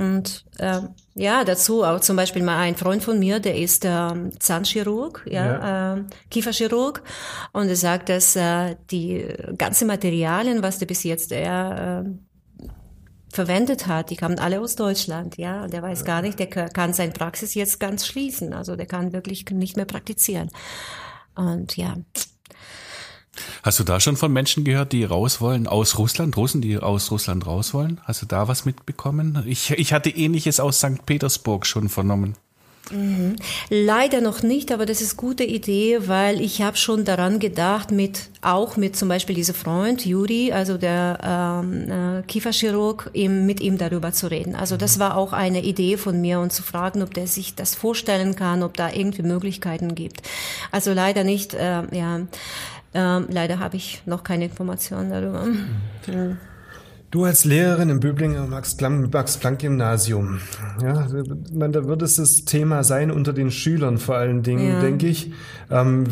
Und 0.00 0.46
äh, 0.56 0.80
ja, 1.14 1.44
dazu 1.44 1.84
auch 1.84 2.00
zum 2.00 2.16
Beispiel 2.16 2.42
mal 2.42 2.56
ein 2.56 2.74
Freund 2.74 3.04
von 3.04 3.18
mir, 3.18 3.38
der 3.38 3.58
ist 3.58 3.84
äh, 3.84 4.30
Zahnchirurg, 4.38 5.26
ja, 5.30 5.44
ja. 5.44 5.96
Äh, 5.96 6.04
Kieferchirurg, 6.30 7.02
und 7.52 7.68
er 7.68 7.76
sagt, 7.76 8.08
dass 8.08 8.34
äh, 8.34 8.76
die 8.90 9.26
ganzen 9.58 9.86
Materialien, 9.86 10.62
was 10.62 10.78
der 10.78 10.86
bis 10.86 11.02
jetzt 11.02 11.32
er 11.32 12.06
äh, 12.06 12.66
verwendet 13.30 13.88
hat, 13.88 14.08
die 14.08 14.16
kamen 14.16 14.38
alle 14.38 14.62
aus 14.62 14.74
Deutschland, 14.74 15.36
ja, 15.36 15.64
und 15.64 15.74
der 15.74 15.82
weiß 15.82 16.06
gar 16.06 16.22
nicht, 16.22 16.38
der 16.38 16.46
kann 16.46 16.94
seine 16.94 17.12
Praxis 17.12 17.52
jetzt 17.52 17.78
ganz 17.78 18.06
schließen, 18.06 18.54
also 18.54 18.76
der 18.76 18.86
kann 18.86 19.12
wirklich 19.12 19.44
nicht 19.50 19.76
mehr 19.76 19.84
praktizieren. 19.84 20.48
Und 21.34 21.76
ja, 21.76 21.96
Hast 23.62 23.78
du 23.78 23.84
da 23.84 24.00
schon 24.00 24.16
von 24.16 24.32
Menschen 24.32 24.64
gehört, 24.64 24.92
die 24.92 25.04
raus 25.04 25.40
wollen 25.40 25.66
aus 25.66 25.98
Russland, 25.98 26.36
Russen, 26.36 26.60
die 26.60 26.78
aus 26.78 27.10
Russland 27.10 27.46
raus 27.46 27.72
wollen? 27.74 28.00
Hast 28.04 28.22
du 28.22 28.26
da 28.26 28.48
was 28.48 28.64
mitbekommen? 28.64 29.42
Ich, 29.46 29.70
ich 29.70 29.92
hatte 29.92 30.10
ähnliches 30.10 30.60
aus 30.60 30.78
St. 30.78 31.06
Petersburg 31.06 31.66
schon 31.66 31.88
vernommen. 31.88 32.36
Mhm. 32.90 33.36
Leider 33.68 34.20
noch 34.20 34.42
nicht, 34.42 34.72
aber 34.72 34.86
das 34.86 35.00
ist 35.00 35.16
gute 35.16 35.44
Idee, 35.44 36.08
weil 36.08 36.40
ich 36.40 36.62
habe 36.62 36.76
schon 36.76 37.04
daran 37.04 37.38
gedacht, 37.38 37.90
mit 37.90 38.28
auch 38.42 38.76
mit 38.76 38.96
zum 38.96 39.08
Beispiel 39.08 39.34
diesem 39.34 39.54
Freund 39.54 40.04
Juri, 40.04 40.52
also 40.52 40.78
der 40.78 41.62
ähm, 41.62 41.90
äh, 41.90 42.22
Kieferchirurg, 42.22 43.10
ihm, 43.12 43.46
mit 43.46 43.60
ihm 43.60 43.78
darüber 43.78 44.12
zu 44.12 44.30
reden. 44.30 44.54
Also 44.54 44.76
das 44.76 44.98
war 44.98 45.16
auch 45.16 45.32
eine 45.32 45.62
Idee 45.62 45.96
von 45.96 46.20
mir 46.20 46.40
und 46.40 46.52
zu 46.52 46.62
fragen, 46.62 47.02
ob 47.02 47.14
der 47.14 47.26
sich 47.26 47.54
das 47.54 47.74
vorstellen 47.74 48.34
kann, 48.36 48.62
ob 48.62 48.76
da 48.76 48.90
irgendwie 48.90 49.22
Möglichkeiten 49.22 49.94
gibt. 49.94 50.22
Also 50.70 50.92
leider 50.92 51.24
nicht, 51.24 51.54
äh, 51.54 51.82
ja. 51.94 52.20
Ähm, 52.92 53.26
leider 53.30 53.60
habe 53.60 53.76
ich 53.76 54.02
noch 54.04 54.24
keine 54.24 54.46
Informationen 54.46 55.10
darüber. 55.10 55.44
Mhm. 55.44 56.38
Du 57.10 57.24
als 57.24 57.44
Lehrerin 57.44 57.88
im 57.88 57.98
Böblinger 57.98 58.46
Max-Planck-Gymnasium, 58.46 60.38
ja, 60.80 61.08
man, 61.52 61.72
da 61.72 61.84
wird 61.86 62.02
es 62.02 62.14
das 62.14 62.44
Thema 62.44 62.84
sein 62.84 63.10
unter 63.10 63.32
den 63.32 63.50
Schülern 63.50 63.98
vor 63.98 64.14
allen 64.14 64.44
Dingen, 64.44 64.68
ja. 64.68 64.80
denke 64.80 65.08
ich. 65.08 65.32
Ähm, 65.72 66.04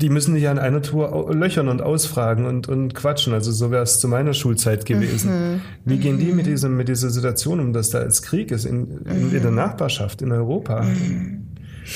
die 0.00 0.08
müssen 0.08 0.36
dich 0.36 0.48
an 0.48 0.60
einer 0.60 0.82
Tour 0.82 1.34
löchern 1.34 1.66
und 1.66 1.82
ausfragen 1.82 2.46
und, 2.46 2.68
und 2.68 2.94
quatschen. 2.94 3.32
Also 3.32 3.50
so 3.50 3.72
wäre 3.72 3.82
es 3.82 3.98
zu 3.98 4.06
meiner 4.06 4.34
Schulzeit 4.34 4.86
gewesen. 4.86 5.54
Mhm. 5.54 5.60
Wie 5.84 5.98
gehen 5.98 6.18
die 6.18 6.32
mit, 6.32 6.46
diesem, 6.46 6.76
mit 6.76 6.86
dieser 6.86 7.10
Situation 7.10 7.58
um, 7.58 7.72
dass 7.72 7.90
da 7.90 7.98
als 7.98 8.22
Krieg 8.22 8.52
ist 8.52 8.64
in, 8.64 8.98
in, 9.04 9.34
in 9.34 9.42
der 9.42 9.50
Nachbarschaft 9.50 10.22
in 10.22 10.30
Europa? 10.30 10.82
Mhm. 10.82 11.48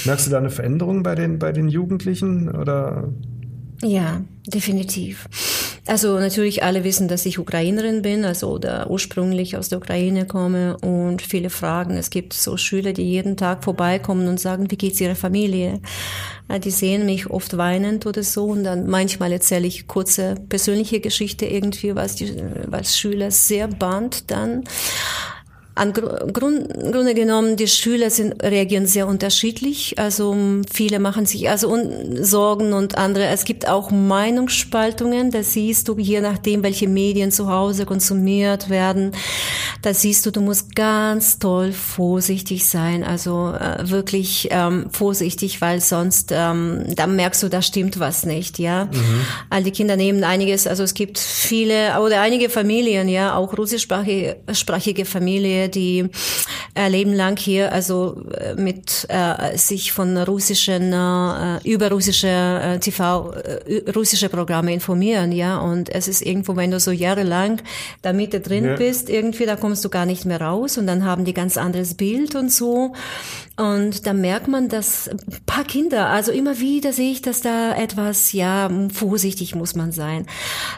Merkst 0.05 0.27
du 0.27 0.33
da 0.33 0.39
eine 0.39 0.51
Veränderung 0.51 1.05
bei 1.05 1.15
den, 1.15 1.39
bei 1.39 1.53
den 1.53 1.69
Jugendlichen 1.69 2.49
oder? 2.49 3.13
Ja, 3.81 4.23
definitiv. 4.49 5.29
Also 5.89 6.19
natürlich 6.19 6.65
alle 6.65 6.83
wissen, 6.83 7.07
dass 7.07 7.27
ich 7.27 7.39
Ukrainerin 7.39 8.03
bin, 8.03 8.25
also 8.25 8.51
oder 8.51 8.91
ursprünglich 8.91 9.57
aus 9.57 9.69
der 9.69 9.79
Ukraine 9.79 10.27
komme 10.27 10.77
und 10.79 11.23
viele 11.23 11.49
fragen. 11.49 11.97
Es 11.97 12.11
gibt 12.11 12.33
so 12.33 12.57
Schüler, 12.57 12.93
die 12.93 13.05
jeden 13.05 13.37
Tag 13.37 13.63
vorbeikommen 13.63 14.27
und 14.27 14.41
sagen, 14.41 14.69
wie 14.71 14.77
geht's 14.77 15.01
ihrer 15.01 15.15
Familie? 15.15 15.81
Die 16.65 16.71
sehen 16.73 17.07
mich 17.07 17.31
oft 17.31 17.57
weinend 17.57 18.05
oder 18.05 18.25
so 18.25 18.47
und 18.47 18.65
dann 18.65 18.89
manchmal 18.89 19.31
erzähle 19.31 19.69
ich 19.69 19.87
kurze 19.87 20.35
persönliche 20.49 20.99
Geschichte 20.99 21.47
irgendwie, 21.47 21.95
was 21.95 22.17
die, 22.17 22.35
was 22.67 22.99
Schüler 22.99 23.31
sehr 23.31 23.69
band 23.69 24.31
dann. 24.33 24.65
An 25.77 25.93
Grund, 25.93 26.73
Grunde 26.73 27.15
genommen, 27.15 27.57
die 27.57 27.69
Schüler 27.69 28.09
sind, 28.09 28.43
reagieren 28.43 28.87
sehr 28.87 29.07
unterschiedlich. 29.07 29.99
Also 29.99 30.35
viele 30.73 30.99
machen 31.01 31.27
sich 31.27 31.51
also 31.51 31.69
un 31.69 32.25
Sorgen 32.25 32.73
und 32.73 32.97
andere. 32.97 33.27
Es 33.27 33.45
gibt 33.45 33.69
auch 33.69 33.91
Meinungsspaltungen. 33.91 35.31
Da 35.31 35.43
siehst 35.43 35.89
du, 35.89 35.99
je 35.99 36.23
nachdem, 36.23 36.63
welche 36.63 36.89
Medien 36.89 37.31
zu 37.31 37.51
Hause 37.51 37.85
konsumiert 37.85 38.71
werden, 38.71 39.13
da 39.83 39.93
siehst 39.93 40.25
du, 40.25 40.31
du 40.31 40.41
musst 40.41 40.75
ganz 40.75 41.39
toll 41.39 41.73
vorsichtig 41.73 42.67
sein. 42.67 43.05
Also 43.05 43.53
äh, 43.53 43.91
wirklich 43.91 44.49
ähm, 44.53 44.87
vorsichtig, 44.91 45.61
weil 45.61 45.83
sonst, 45.83 46.33
ähm, 46.33 46.85
da 46.97 47.07
merkst 47.07 47.43
du, 47.43 47.51
da 47.51 47.61
stimmt 47.61 48.01
was 48.01 48.25
nicht, 48.25 48.59
ja. 48.59 48.87
Mhm. 48.87 49.21
All 49.51 49.63
die 49.63 49.73
Kinder 49.73 49.97
nehmen 49.97 50.25
einiges. 50.25 50.67
Also 50.67 50.85
es 50.85 50.95
gibt 50.95 51.19
viele 51.19 52.01
oder 52.01 52.23
einige 52.23 52.49
Familien, 52.49 53.11
ja, 53.11 53.37
auch 53.37 53.57
russischsprachige 53.59 54.37
sprachige 54.53 55.05
Familien, 55.05 55.66
die 55.69 56.09
äh, 56.75 56.89
leben 56.89 57.13
lang 57.13 57.39
hier 57.39 57.73
also 57.73 58.23
äh, 58.33 58.55
mit 58.55 59.07
äh, 59.09 59.57
sich 59.57 59.93
von 59.93 60.17
russischen 60.17 60.93
äh, 60.93 61.59
über 61.65 61.91
russische 61.91 62.29
äh, 62.29 62.79
TV 62.79 63.33
äh, 63.33 63.91
russische 63.91 64.29
Programme 64.29 64.73
informieren, 64.73 65.33
ja 65.33 65.59
und 65.59 65.89
es 65.91 66.09
ist 66.09 66.23
irgendwo, 66.23 66.57
wenn 66.57 66.71
du 66.71 66.81
so 66.81 66.91
jahrelang 66.91 67.61
da 68.03 68.13
Mitte 68.13 68.41
drin 68.41 68.65
ja. 68.65 68.77
bist, 68.77 69.09
irgendwie 69.09 69.47
da 69.47 69.57
kommst 69.57 69.85
du 69.85 69.89
gar 69.89 70.07
nicht 70.07 70.25
mehr 70.25 70.41
raus 70.41 70.79
und 70.79 70.87
dann 70.87 71.05
haben 71.05 71.25
die 71.25 71.35
ganz 71.35 71.57
anderes 71.57 71.95
Bild 71.95 72.35
und 72.35 72.53
so 72.53 72.93
und 73.57 74.07
da 74.07 74.13
merkt 74.13 74.49
man, 74.49 74.69
dass 74.69 75.09
ein 75.09 75.19
paar 75.47 75.65
Kinder, 75.65 76.09
also 76.09 76.31
immer 76.31 76.61
wieder 76.61 76.93
sehe 76.93 77.11
ich, 77.11 77.23
dass 77.23 77.41
da 77.41 77.75
etwas, 77.75 78.33
ja, 78.33 78.71
vorsichtig 78.93 79.55
muss 79.55 79.75
man 79.75 79.93
sein. 79.93 80.27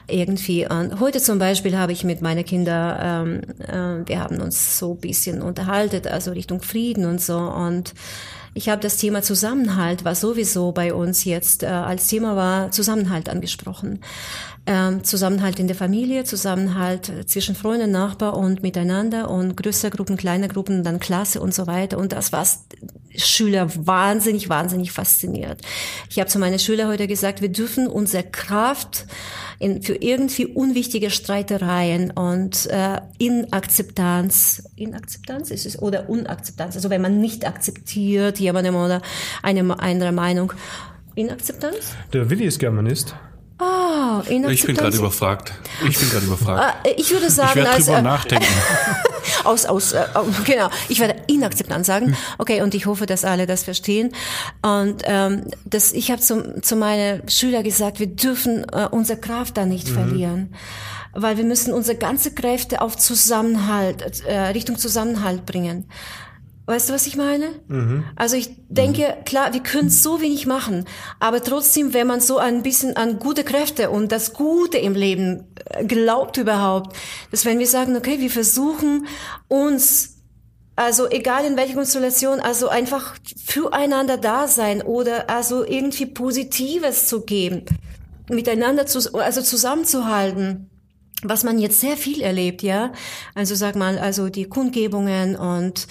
Irgendwie. 0.06 0.64
Und 0.64 1.00
heute 1.00 1.20
zum 1.20 1.40
Beispiel 1.40 1.76
habe 1.76 1.90
ich 1.90 2.04
mit 2.04 2.22
meinen 2.22 2.44
Kindern, 2.44 3.42
ähm, 3.68 4.04
äh, 4.04 4.08
wir 4.08 4.20
haben 4.20 4.40
uns 4.40 4.77
so 4.78 4.94
bisschen 4.94 5.42
unterhalten, 5.42 6.06
also 6.08 6.32
Richtung 6.32 6.62
Frieden 6.62 7.04
und 7.04 7.20
so. 7.20 7.38
Und 7.38 7.94
ich 8.54 8.68
habe 8.68 8.82
das 8.82 8.96
Thema 8.96 9.22
Zusammenhalt, 9.22 10.04
was 10.04 10.20
sowieso 10.20 10.72
bei 10.72 10.92
uns 10.92 11.24
jetzt 11.24 11.62
äh, 11.62 11.66
als 11.66 12.08
Thema 12.08 12.34
war, 12.34 12.70
Zusammenhalt 12.70 13.28
angesprochen. 13.28 14.00
Ähm, 14.70 15.02
Zusammenhalt 15.02 15.58
in 15.58 15.66
der 15.66 15.74
Familie, 15.74 16.24
Zusammenhalt 16.24 17.10
zwischen 17.24 17.54
Freunden, 17.54 17.90
Nachbar 17.90 18.36
und 18.36 18.62
miteinander 18.62 19.30
und 19.30 19.56
größere 19.56 19.90
Gruppen, 19.90 20.18
kleine 20.18 20.46
Gruppen, 20.46 20.84
dann 20.84 21.00
Klasse 21.00 21.40
und 21.40 21.54
so 21.54 21.66
weiter. 21.66 21.96
Und 21.96 22.12
das 22.12 22.32
was 22.32 22.66
Schüler 23.16 23.70
wahnsinnig, 23.86 24.50
wahnsinnig 24.50 24.92
fasziniert. 24.92 25.62
Ich 26.10 26.18
habe 26.18 26.28
zu 26.28 26.38
meinen 26.38 26.58
Schülern 26.58 26.88
heute 26.88 27.06
gesagt, 27.06 27.40
wir 27.40 27.48
dürfen 27.48 27.86
unsere 27.86 28.24
Kraft 28.24 29.06
in, 29.58 29.82
für 29.82 29.94
irgendwie 29.94 30.44
unwichtige 30.44 31.08
Streitereien 31.08 32.10
und 32.10 32.66
äh, 32.66 33.00
Inakzeptanz, 33.16 34.64
Inakzeptanz 34.76 35.50
ist 35.50 35.64
es 35.64 35.80
oder 35.80 36.10
Unakzeptanz, 36.10 36.76
also 36.76 36.90
wenn 36.90 37.00
man 37.00 37.20
nicht 37.20 37.46
akzeptiert 37.46 38.38
jemandem 38.38 38.74
oder 38.74 39.00
eine 39.42 39.80
andere 39.80 40.12
Meinung. 40.12 40.52
Inakzeptanz? 41.14 41.96
Der 42.12 42.28
Willi 42.28 42.44
ist 42.44 42.58
Germanist. 42.58 43.16
Ah, 43.58 44.20
oh, 44.20 44.48
Ich 44.50 44.64
bin 44.64 44.76
gerade 44.76 44.96
überfragt. 44.96 45.52
Ich 45.88 45.98
bin 45.98 46.10
gerade 46.10 46.26
überfragt. 46.26 46.60
Ah, 46.60 46.88
ich 46.96 47.10
würde 47.10 47.28
sagen, 47.28 47.50
ich 47.50 47.56
werde 47.56 47.70
als, 47.70 47.86
drüber 47.86 47.98
äh, 47.98 48.02
nachdenken. 48.02 48.46
aus, 49.44 49.66
aus, 49.66 49.92
äh, 49.92 50.06
genau. 50.44 50.70
Ich 50.88 51.00
werde 51.00 51.16
Inakzeptanz 51.26 51.88
sagen. 51.88 52.16
Okay, 52.38 52.62
und 52.62 52.74
ich 52.74 52.86
hoffe, 52.86 53.06
dass 53.06 53.24
alle 53.24 53.46
das 53.46 53.64
verstehen. 53.64 54.12
Und 54.62 55.02
ähm, 55.04 55.44
das, 55.64 55.92
ich 55.92 56.10
habe 56.12 56.20
zu, 56.20 56.60
zu 56.60 56.76
meinen 56.76 57.28
Schülern 57.28 57.64
gesagt, 57.64 57.98
wir 57.98 58.06
dürfen 58.06 58.64
äh, 58.72 58.86
unsere 58.90 59.18
Kraft 59.18 59.56
da 59.56 59.66
nicht 59.66 59.88
mhm. 59.88 59.94
verlieren, 59.94 60.54
weil 61.12 61.36
wir 61.36 61.44
müssen 61.44 61.74
unsere 61.74 61.98
ganze 61.98 62.32
Kräfte 62.32 62.80
auf 62.80 62.96
Zusammenhalt, 62.96 64.24
äh, 64.24 64.38
Richtung 64.38 64.78
Zusammenhalt 64.78 65.46
bringen. 65.46 65.88
Weißt 66.68 66.90
du, 66.90 66.92
was 66.92 67.06
ich 67.06 67.16
meine? 67.16 67.46
Also 68.14 68.36
ich 68.36 68.50
denke, 68.68 69.16
klar, 69.24 69.54
wir 69.54 69.62
können 69.62 69.88
so 69.88 70.20
wenig 70.20 70.44
machen, 70.44 70.84
aber 71.18 71.42
trotzdem, 71.42 71.94
wenn 71.94 72.06
man 72.06 72.20
so 72.20 72.36
ein 72.36 72.62
bisschen 72.62 72.94
an 72.94 73.18
gute 73.18 73.42
Kräfte 73.42 73.88
und 73.88 74.12
das 74.12 74.34
Gute 74.34 74.76
im 74.76 74.92
Leben 74.92 75.46
äh, 75.64 75.86
glaubt 75.86 76.36
überhaupt, 76.36 76.94
dass 77.30 77.46
wenn 77.46 77.58
wir 77.58 77.66
sagen, 77.66 77.96
okay, 77.96 78.20
wir 78.20 78.28
versuchen 78.28 79.06
uns, 79.48 80.18
also 80.76 81.08
egal 81.08 81.46
in 81.46 81.56
welcher 81.56 81.72
Konstellation, 81.72 82.38
also 82.38 82.68
einfach 82.68 83.14
füreinander 83.46 84.18
da 84.18 84.46
sein 84.46 84.82
oder 84.82 85.30
also 85.30 85.64
irgendwie 85.64 86.04
Positives 86.04 87.06
zu 87.06 87.22
geben, 87.22 87.64
miteinander 88.28 88.84
zu, 88.84 89.14
also 89.14 89.40
zusammenzuhalten 89.40 90.68
was 91.24 91.42
man 91.42 91.58
jetzt 91.58 91.80
sehr 91.80 91.96
viel 91.96 92.20
erlebt, 92.20 92.62
ja. 92.62 92.92
Also 93.34 93.56
sag 93.56 93.74
mal, 93.74 93.98
also 93.98 94.28
die 94.28 94.44
Kundgebungen 94.44 95.34
und 95.34 95.88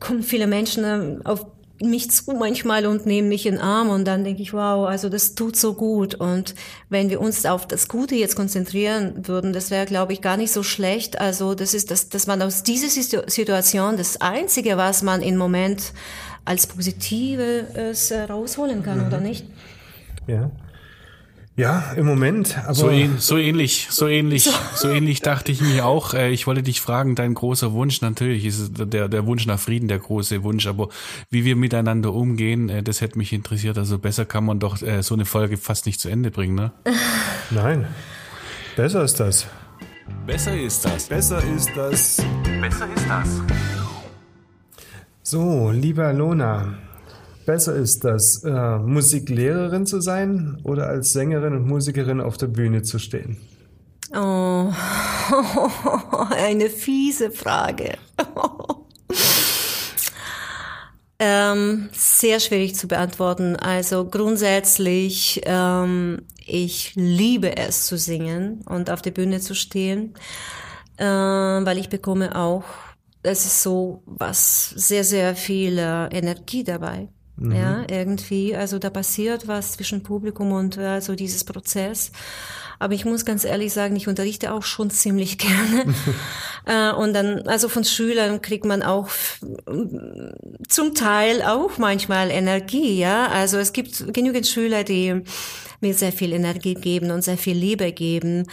kommen 0.00 0.22
viele 0.22 0.46
Menschen 0.46 0.84
äh, 0.84 1.18
auf 1.24 1.46
mich 1.82 2.10
zu 2.10 2.32
manchmal 2.32 2.86
und 2.86 3.04
nehmen 3.04 3.28
mich 3.28 3.46
in 3.46 3.54
den 3.56 3.60
Arm 3.60 3.88
und 3.90 4.04
dann 4.04 4.22
denke 4.22 4.40
ich, 4.42 4.52
wow, 4.52 4.86
also 4.86 5.08
das 5.08 5.34
tut 5.34 5.56
so 5.56 5.74
gut 5.74 6.14
und 6.14 6.54
wenn 6.88 7.10
wir 7.10 7.20
uns 7.20 7.44
auf 7.46 7.66
das 7.66 7.88
Gute 7.88 8.14
jetzt 8.14 8.36
konzentrieren 8.36 9.26
würden, 9.26 9.52
das 9.52 9.72
wäre, 9.72 9.84
glaube 9.84 10.12
ich, 10.12 10.20
gar 10.20 10.36
nicht 10.36 10.52
so 10.52 10.62
schlecht. 10.62 11.20
Also 11.20 11.54
das 11.54 11.74
ist, 11.74 11.90
das, 11.90 12.08
dass 12.08 12.28
man 12.28 12.40
aus 12.42 12.62
dieser 12.62 12.88
Situ- 12.88 13.28
Situation 13.28 13.96
das 13.96 14.20
Einzige, 14.20 14.76
was 14.76 15.02
man 15.02 15.20
im 15.20 15.36
Moment 15.36 15.92
als 16.44 16.68
Positives 16.68 18.10
äh, 18.12 18.22
rausholen 18.22 18.82
kann, 18.84 19.04
oder 19.06 19.18
nicht? 19.20 19.44
Ja. 20.28 20.50
Ja, 21.56 21.92
im 21.96 22.04
Moment, 22.04 22.58
aber 22.64 22.74
So, 22.74 22.90
ähn, 22.90 23.18
so 23.18 23.38
ähnlich, 23.38 23.86
so 23.88 24.08
ähnlich, 24.08 24.50
so 24.74 24.88
ähnlich 24.88 25.20
dachte 25.20 25.52
ich 25.52 25.60
mir 25.60 25.86
auch. 25.86 26.12
Äh, 26.12 26.30
ich 26.30 26.48
wollte 26.48 26.64
dich 26.64 26.80
fragen, 26.80 27.14
dein 27.14 27.34
großer 27.34 27.72
Wunsch, 27.72 28.00
natürlich 28.00 28.44
ist 28.44 28.72
der, 28.76 29.08
der 29.08 29.26
Wunsch 29.26 29.46
nach 29.46 29.60
Frieden 29.60 29.86
der 29.86 30.00
große 30.00 30.42
Wunsch, 30.42 30.66
aber 30.66 30.88
wie 31.30 31.44
wir 31.44 31.54
miteinander 31.54 32.12
umgehen, 32.12 32.68
äh, 32.70 32.82
das 32.82 33.00
hätte 33.00 33.18
mich 33.18 33.32
interessiert. 33.32 33.78
Also 33.78 33.98
besser 33.98 34.24
kann 34.24 34.44
man 34.44 34.58
doch 34.58 34.82
äh, 34.82 35.02
so 35.02 35.14
eine 35.14 35.26
Folge 35.26 35.56
fast 35.56 35.86
nicht 35.86 36.00
zu 36.00 36.08
Ende 36.08 36.32
bringen, 36.32 36.56
ne? 36.56 36.72
nein. 37.50 37.86
Besser 38.74 39.04
ist 39.04 39.20
das. 39.20 39.46
Besser 40.26 40.60
ist 40.60 40.84
das. 40.84 41.06
Besser 41.06 41.40
ist 41.56 41.70
das. 41.76 42.16
Besser 42.60 42.88
ist 42.96 43.08
das. 43.08 43.42
So, 45.22 45.70
liebe 45.70 46.04
Alona, 46.04 46.74
besser 47.46 47.74
ist 47.74 48.04
das, 48.04 48.42
äh, 48.44 48.78
Musiklehrerin 48.78 49.86
zu 49.86 50.00
sein 50.00 50.60
oder 50.64 50.88
als 50.88 51.12
Sängerin 51.12 51.54
und 51.54 51.66
Musikerin 51.66 52.20
auf 52.20 52.36
der 52.36 52.48
Bühne 52.48 52.82
zu 52.82 52.98
stehen? 52.98 53.36
Oh, 54.12 54.72
eine 56.36 56.70
fiese 56.70 57.30
Frage. 57.30 57.98
ähm, 61.18 61.88
sehr 61.92 62.40
schwierig 62.40 62.76
zu 62.76 62.86
beantworten. 62.86 63.56
Also 63.56 64.04
grundsätzlich, 64.04 65.40
ähm, 65.44 66.22
ich 66.46 66.92
liebe 66.94 67.56
es 67.56 67.86
zu 67.86 67.96
singen 67.96 68.62
und 68.66 68.90
auf 68.90 69.02
der 69.02 69.10
Bühne 69.10 69.40
zu 69.40 69.54
stehen, 69.54 70.14
äh, 70.98 71.04
weil 71.04 71.78
ich 71.78 71.88
bekomme 71.88 72.36
auch, 72.36 72.64
es 73.22 73.46
ist 73.46 73.62
so 73.62 74.02
was 74.04 74.70
sehr, 74.70 75.02
sehr 75.02 75.34
viel 75.34 75.78
äh, 75.78 76.06
Energie 76.08 76.62
dabei. 76.62 77.08
Ja, 77.36 77.84
irgendwie, 77.90 78.54
also 78.54 78.78
da 78.78 78.90
passiert 78.90 79.48
was 79.48 79.72
zwischen 79.72 80.04
Publikum 80.04 80.52
und 80.52 80.78
äh, 80.78 81.00
so 81.00 81.16
dieses 81.16 81.42
Prozess. 81.42 82.12
Aber 82.78 82.94
ich 82.94 83.04
muss 83.04 83.24
ganz 83.24 83.44
ehrlich 83.44 83.72
sagen, 83.72 83.96
ich 83.96 84.08
unterrichte 84.08 84.52
auch 84.52 84.62
schon 84.62 84.90
ziemlich 84.90 85.38
gerne. 85.38 85.94
äh, 86.66 86.92
und 86.92 87.12
dann, 87.12 87.48
also 87.48 87.68
von 87.68 87.84
Schülern 87.84 88.40
kriegt 88.40 88.64
man 88.64 88.82
auch 88.82 89.08
zum 90.68 90.94
Teil 90.94 91.42
auch 91.42 91.78
manchmal 91.78 92.30
Energie, 92.30 92.98
ja. 92.98 93.26
Also 93.28 93.58
es 93.58 93.72
gibt 93.72 94.12
genügend 94.12 94.46
Schüler, 94.46 94.84
die 94.84 95.22
mir 95.84 95.94
sehr 95.94 96.12
viel 96.12 96.32
Energie 96.32 96.74
geben 96.74 97.12
und 97.12 97.22
sehr 97.22 97.38
viel 97.38 97.56
Liebe 97.56 97.92
geben. 97.92 98.46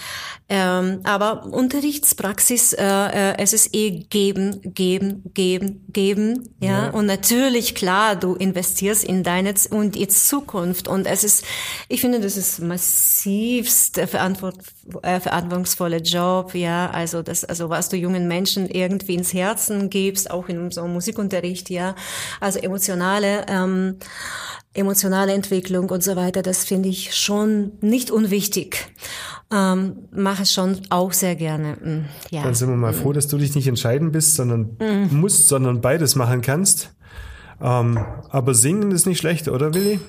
Ähm, 0.49 0.99
aber 1.03 1.45
Unterrichtspraxis, 1.45 2.73
äh, 2.73 2.83
äh, 2.83 3.37
es 3.37 3.53
ist 3.53 3.73
eh 3.73 3.91
geben, 4.09 4.61
geben, 4.73 5.23
geben, 5.33 5.85
geben, 5.91 6.49
ja. 6.59 6.89
Und 6.91 7.05
natürlich, 7.07 7.73
klar, 7.73 8.15
du 8.15 8.35
investierst 8.35 9.03
in 9.03 9.23
deine 9.23 9.53
und 9.71 9.95
in 9.95 10.09
Zukunft. 10.09 10.87
Und 10.87 11.07
es 11.07 11.23
ist, 11.23 11.45
ich 11.87 12.01
finde, 12.01 12.19
das 12.19 12.37
ist 12.37 12.59
massivst 12.59 13.99
verantwort 13.99 14.57
äh, 15.03 15.19
verantwortungsvolle 15.19 15.97
Job, 15.97 16.53
ja. 16.53 16.89
Also 16.89 17.21
das, 17.21 17.43
also 17.45 17.69
was 17.69 17.89
du 17.89 17.97
jungen 17.97 18.27
Menschen 18.27 18.69
irgendwie 18.69 19.15
ins 19.15 19.33
Herzen 19.33 19.89
gibst, 19.89 20.29
auch 20.29 20.49
in 20.49 20.71
so 20.71 20.81
einem 20.81 20.93
Musikunterricht, 20.93 21.69
ja. 21.69 21.95
Also 22.39 22.59
emotionale, 22.59 23.45
ähm, 23.47 23.97
emotionale 24.73 25.33
Entwicklung 25.33 25.89
und 25.89 26.03
so 26.03 26.15
weiter, 26.15 26.41
das 26.41 26.63
finde 26.63 26.89
ich 26.89 27.15
schon 27.15 27.73
nicht 27.81 28.09
unwichtig. 28.09 28.91
Ähm, 29.51 30.07
mache 30.11 30.43
es 30.43 30.53
schon 30.53 30.79
auch 30.89 31.11
sehr 31.11 31.35
gerne. 31.35 31.73
Mm, 31.75 32.05
Ja. 32.29 32.43
Dann 32.43 32.53
sind 32.53 32.69
wir 32.69 32.77
mal 32.77 32.93
froh, 32.93 33.11
dass 33.11 33.27
du 33.27 33.37
dich 33.37 33.53
nicht 33.53 33.67
entscheiden 33.67 34.11
bist, 34.11 34.35
sondern 34.35 34.77
musst, 35.11 35.49
sondern 35.49 35.81
beides 35.81 36.15
machen 36.15 36.41
kannst. 36.41 36.93
Ähm, 37.61 37.99
aber 38.29 38.53
singen 38.53 38.91
ist 38.91 39.05
nicht 39.05 39.19
schlecht, 39.19 39.49
oder 39.49 39.73
Willi? 39.73 39.99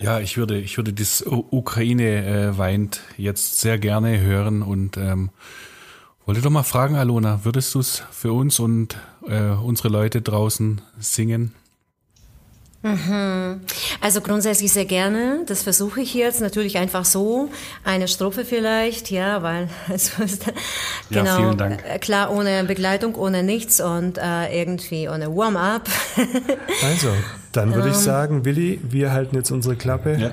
Ja, 0.00 0.18
ich 0.18 0.38
würde, 0.38 0.58
ich 0.58 0.78
würde 0.78 0.94
das 0.94 1.22
Ukraine 1.26 2.24
äh, 2.24 2.58
weint 2.58 3.02
jetzt 3.18 3.60
sehr 3.60 3.78
gerne 3.78 4.18
hören 4.18 4.62
und 4.62 4.96
ähm, 4.96 5.28
wollte 6.24 6.40
doch 6.40 6.50
mal 6.50 6.62
fragen, 6.62 6.96
Alona, 6.96 7.44
würdest 7.44 7.74
du 7.74 7.80
es 7.80 8.02
für 8.10 8.32
uns 8.32 8.58
und 8.60 8.96
äh, 9.26 9.50
unsere 9.50 9.88
Leute 9.88 10.22
draußen 10.22 10.80
singen? 10.98 11.52
Also 12.82 14.20
grundsätzlich 14.22 14.72
sehr 14.72 14.86
gerne. 14.86 15.42
Das 15.46 15.62
versuche 15.62 16.00
ich 16.00 16.14
jetzt 16.14 16.40
natürlich 16.40 16.78
einfach 16.78 17.04
so. 17.04 17.50
Eine 17.84 18.08
Strophe 18.08 18.44
vielleicht, 18.46 19.10
ja, 19.10 19.42
weil 19.42 19.68
es 19.92 20.18
ist, 20.18 20.46
Ja, 21.10 21.22
genau 21.22 21.36
vielen 21.36 21.58
Dank. 21.58 21.84
äh, 21.86 21.98
klar 21.98 22.32
ohne 22.34 22.64
Begleitung, 22.64 23.16
ohne 23.16 23.42
nichts 23.42 23.80
und 23.80 24.16
äh, 24.16 24.58
irgendwie 24.58 25.08
ohne 25.08 25.28
Warm-up. 25.34 25.88
Also, 26.82 27.08
dann 27.52 27.74
würde 27.74 27.90
ich 27.90 27.96
sagen, 27.96 28.44
Willi, 28.46 28.80
wir 28.82 29.12
halten 29.12 29.36
jetzt 29.36 29.50
unsere 29.50 29.76
Klappe 29.76 30.16
Ja. 30.18 30.30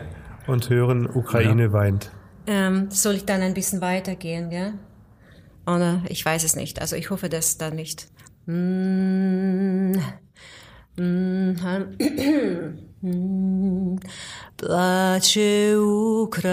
und 0.47 0.69
hören 0.69 1.05
Ukraine 1.13 1.73
weint. 1.73 2.11
ähm, 2.47 2.89
soll 2.91 3.15
ich 3.15 3.25
dann 3.25 3.41
ein 3.41 3.53
bisschen 3.53 3.81
weitergehen, 3.81 4.49
gell? 4.49 4.73
Oder 5.65 6.01
ich 6.07 6.23
weiß 6.23 6.45
es 6.45 6.55
nicht. 6.55 6.79
Also 6.79 6.95
ich 6.95 7.09
hoffe, 7.09 7.27
dass 7.27 7.57
da 7.57 7.71
nicht. 7.71 8.07
Mm, 8.45 8.53
mm, 8.53 9.91
mm, 9.91 10.01
Плаче 14.55 15.77
Україна, 15.77 16.49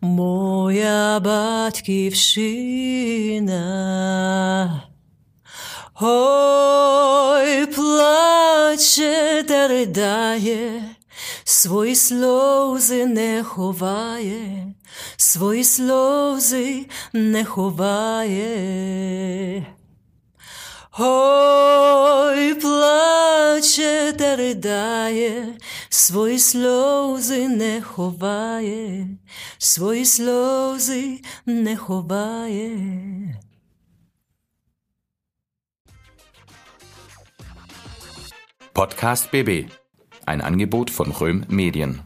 моя 0.00 1.20
батьківщина. 1.20 2.02
Ой, 6.00 7.66
плаче 7.66 9.44
та 9.48 9.68
ридає, 9.68 10.82
свої 11.48 11.94
сльози 11.94 13.06
не 13.06 13.42
ховає, 13.42 14.74
свої 15.16 15.64
сльози 15.64 16.86
не 17.12 17.44
ховає. 17.44 18.46
Ой, 20.98 22.54
плаче 22.54 24.14
та 24.18 24.36
ридає, 24.36 25.58
свої 25.88 26.38
сльози 26.38 27.48
не 27.48 27.82
ховає, 27.82 29.06
свої 29.58 30.04
сльози 30.04 31.20
не 31.46 31.76
ховає. 31.76 32.78
Podcast 38.74 39.32
BB. 39.32 39.77
Ein 40.28 40.42
Angebot 40.42 40.90
von 40.90 41.10
Röhm 41.10 41.46
Medien. 41.48 42.00